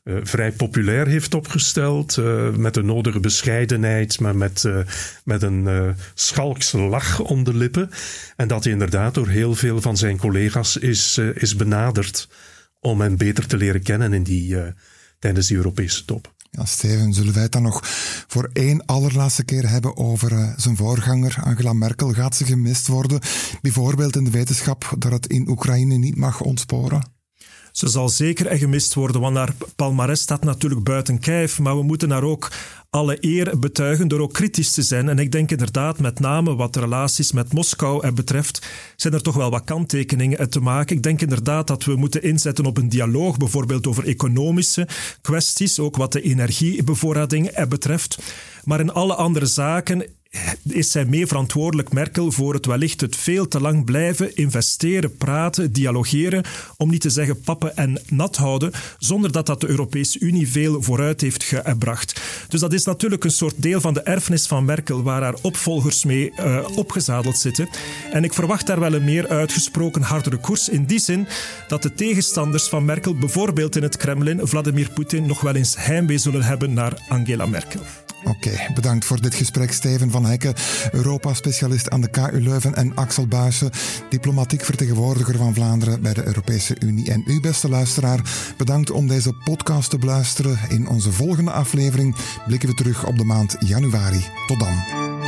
uh, 0.04 0.18
vrij 0.24 0.52
populair 0.52 1.08
heeft 1.08 1.34
opgesteld. 1.34 2.18
Uh, 2.18 2.50
met 2.56 2.74
de 2.74 2.84
nodige 2.84 3.20
bescheidenheid, 3.20 4.20
maar 4.20 4.36
met, 4.36 4.64
uh, 4.64 4.80
met 5.24 5.42
een 5.42 5.96
schalkse 6.14 6.78
lach 6.78 7.20
om 7.20 7.44
de 7.44 7.56
lippen. 7.56 7.90
En 8.36 8.48
dat 8.48 8.64
hij 8.64 8.74
inderdaad 8.74 9.14
door 9.14 9.28
heel 9.28 9.56
veel 9.56 9.82
van 9.82 9.98
zijn 9.98 10.18
collega's 10.18 10.78
is, 10.78 11.18
is 11.18 11.56
benaderd 11.56 12.30
om 12.80 13.02
hen 13.02 13.18
beter 13.18 13.48
te 13.48 13.58
leren 13.58 13.84
kennen 13.84 14.14
in 14.14 14.24
die, 14.24 14.58
tijdens 15.20 15.48
die 15.48 15.58
Europese 15.58 16.06
top. 16.06 16.34
Ja, 16.52 16.66
Steven, 16.66 17.14
zullen 17.14 17.34
wij 17.34 17.44
het 17.44 17.52
dan 17.52 17.62
nog 17.62 17.82
voor 18.28 18.50
één 18.54 18.86
allerlaatste 18.86 19.44
keer 19.44 19.70
hebben 19.70 19.98
over 19.98 20.54
zijn 20.58 20.76
voorganger 20.76 21.38
Angela 21.44 21.74
Merkel? 21.74 22.14
Gaat 22.14 22.36
ze 22.36 22.46
gemist 22.46 22.88
worden? 22.88 23.20
Bijvoorbeeld 23.62 24.16
in 24.16 24.24
de 24.24 24.32
wetenschap 24.32 24.96
dat 24.98 25.12
het 25.12 25.28
in 25.28 25.50
Oekraïne 25.50 25.96
niet 25.96 26.16
mag 26.16 26.42
ontsporen? 26.42 27.19
Ze 27.80 27.88
zal 27.88 28.10
zeker 28.10 28.58
gemist 28.58 28.94
worden, 28.94 29.22
want 29.22 29.36
haar 29.36 29.54
palmares 29.76 30.22
staat 30.22 30.44
natuurlijk 30.44 30.84
buiten 30.84 31.20
kijf. 31.20 31.60
Maar 31.60 31.78
we 31.78 31.84
moeten 31.84 32.10
haar 32.10 32.24
ook 32.24 32.52
alle 32.90 33.18
eer 33.20 33.60
betuigen 33.60 34.08
door 34.08 34.20
ook 34.20 34.34
kritisch 34.34 34.72
te 34.72 34.82
zijn. 34.82 35.10
En 35.10 35.20
ik 35.20 35.32
denk 35.32 35.52
inderdaad, 35.52 36.00
met 36.00 36.20
name 36.20 36.56
wat 36.56 36.74
de 36.74 36.80
relaties 36.80 37.32
met 37.32 37.54
Moskou 37.54 38.12
betreft, 38.12 38.68
zijn 38.96 39.14
er 39.14 39.22
toch 39.22 39.36
wel 39.36 39.50
wat 39.50 39.64
kanttekeningen 39.64 40.50
te 40.50 40.60
maken. 40.60 40.96
Ik 40.96 41.04
denk 41.04 41.22
inderdaad 41.22 41.68
dat 41.68 41.84
we 41.84 41.96
moeten 41.96 42.24
inzetten 42.24 42.66
op 42.66 42.78
een 42.78 42.90
dialoog, 42.90 43.38
bijvoorbeeld 43.38 43.88
over 43.88 44.08
economische 44.08 44.88
kwesties, 45.22 45.80
ook 45.80 45.98
wat 45.98 46.12
de 46.12 46.22
energiebevoorrading 46.22 47.66
betreft. 47.68 48.18
Maar 48.64 48.80
in 48.80 48.94
alle 48.94 49.16
andere 49.16 49.46
zaken 49.46 50.06
is 50.64 50.92
zij 50.92 51.06
mee 51.06 51.28
verantwoordelijk, 51.28 51.94
Merkel, 51.94 52.32
voor 52.32 52.54
het 52.54 52.66
wellicht 52.66 53.02
het 53.02 53.16
veel 53.16 53.48
te 53.48 53.62
lang 53.62 53.86
blijven 53.86 54.36
investeren, 54.36 55.18
praten, 55.18 55.74
dialogeren, 55.74 56.44
om 56.78 56.90
niet 56.90 57.02
te 57.02 57.10
zeggen 57.10 57.42
pappen 57.42 57.76
en 57.76 58.02
nat 58.10 58.36
houden, 58.36 58.72
zonder 58.98 59.32
dat 59.32 59.46
dat 59.46 59.62
de 59.62 59.68
Europese 59.68 60.20
Unie 60.20 60.50
veel 60.50 60.82
vooruit 60.82 61.22
heeft 61.22 61.44
gebracht. 61.44 62.22
Dus 62.48 62.60
dat 62.60 62.74
is 62.74 62.86
natuurlijk 62.86 63.24
een 63.24 63.32
soort 63.32 63.62
deel 63.62 63.82
van 63.82 63.94
de 63.94 64.02
erfenis 64.02 64.48
van 64.48 64.66
Merkel, 64.66 65.04
waar 65.04 65.22
haar 65.22 65.38
opvolgers 65.42 66.04
mee 66.06 66.32
uh, 66.40 66.68
opgezadeld 66.76 67.38
zitten. 67.38 67.70
En 68.12 68.24
ik 68.24 68.34
verwacht 68.34 68.68
daar 68.68 68.80
wel 68.80 68.94
een 68.94 69.04
meer 69.04 69.28
uitgesproken 69.28 70.02
hardere 70.02 70.38
koers, 70.38 70.70
in 70.70 70.86
die 70.86 71.00
zin 71.00 71.28
dat 71.68 71.82
de 71.82 71.94
tegenstanders 71.94 72.68
van 72.68 72.86
Merkel, 72.86 73.16
bijvoorbeeld 73.16 73.76
in 73.76 73.84
het 73.84 73.98
Kremlin, 73.98 74.40
Vladimir 74.48 74.90
Poetin, 74.90 75.26
nog 75.26 75.42
wel 75.42 75.56
eens 75.56 75.76
heimwee 75.78 76.18
zullen 76.18 76.44
hebben 76.44 76.74
naar 76.74 77.06
Angela 77.08 77.46
Merkel. 77.46 77.82
Oké, 78.24 78.52
bedankt 78.74 79.06
voor 79.06 79.22
dit 79.22 79.36
gesprek, 79.36 79.72
Steven 79.72 80.12
van 80.22 80.30
Hekken, 80.30 80.54
Europa-specialist 80.92 81.90
aan 81.90 82.02
de 82.02 82.10
KU 82.10 82.42
Leuven, 82.42 82.76
en 82.76 82.96
Axel 82.96 83.28
Buijsen, 83.28 83.72
diplomatiek 84.10 84.66
vertegenwoordiger 84.66 85.38
van 85.38 85.54
Vlaanderen 85.54 86.02
bij 86.02 86.14
de 86.14 86.26
Europese 86.26 86.76
Unie. 86.80 87.12
En 87.12 87.24
u, 87.26 87.40
beste 87.40 87.70
luisteraar, 87.70 88.54
bedankt 88.58 88.92
om 88.92 89.08
deze 89.08 89.34
podcast 89.34 89.90
te 89.90 89.98
beluisteren. 89.98 90.60
In 90.70 90.88
onze 90.88 91.12
volgende 91.12 91.52
aflevering 91.52 92.16
blikken 92.48 92.70
we 92.70 92.76
terug 92.76 93.06
op 93.06 93.18
de 93.18 93.24
maand 93.24 93.56
januari. 93.60 94.26
Tot 94.48 94.60
dan. 94.60 95.19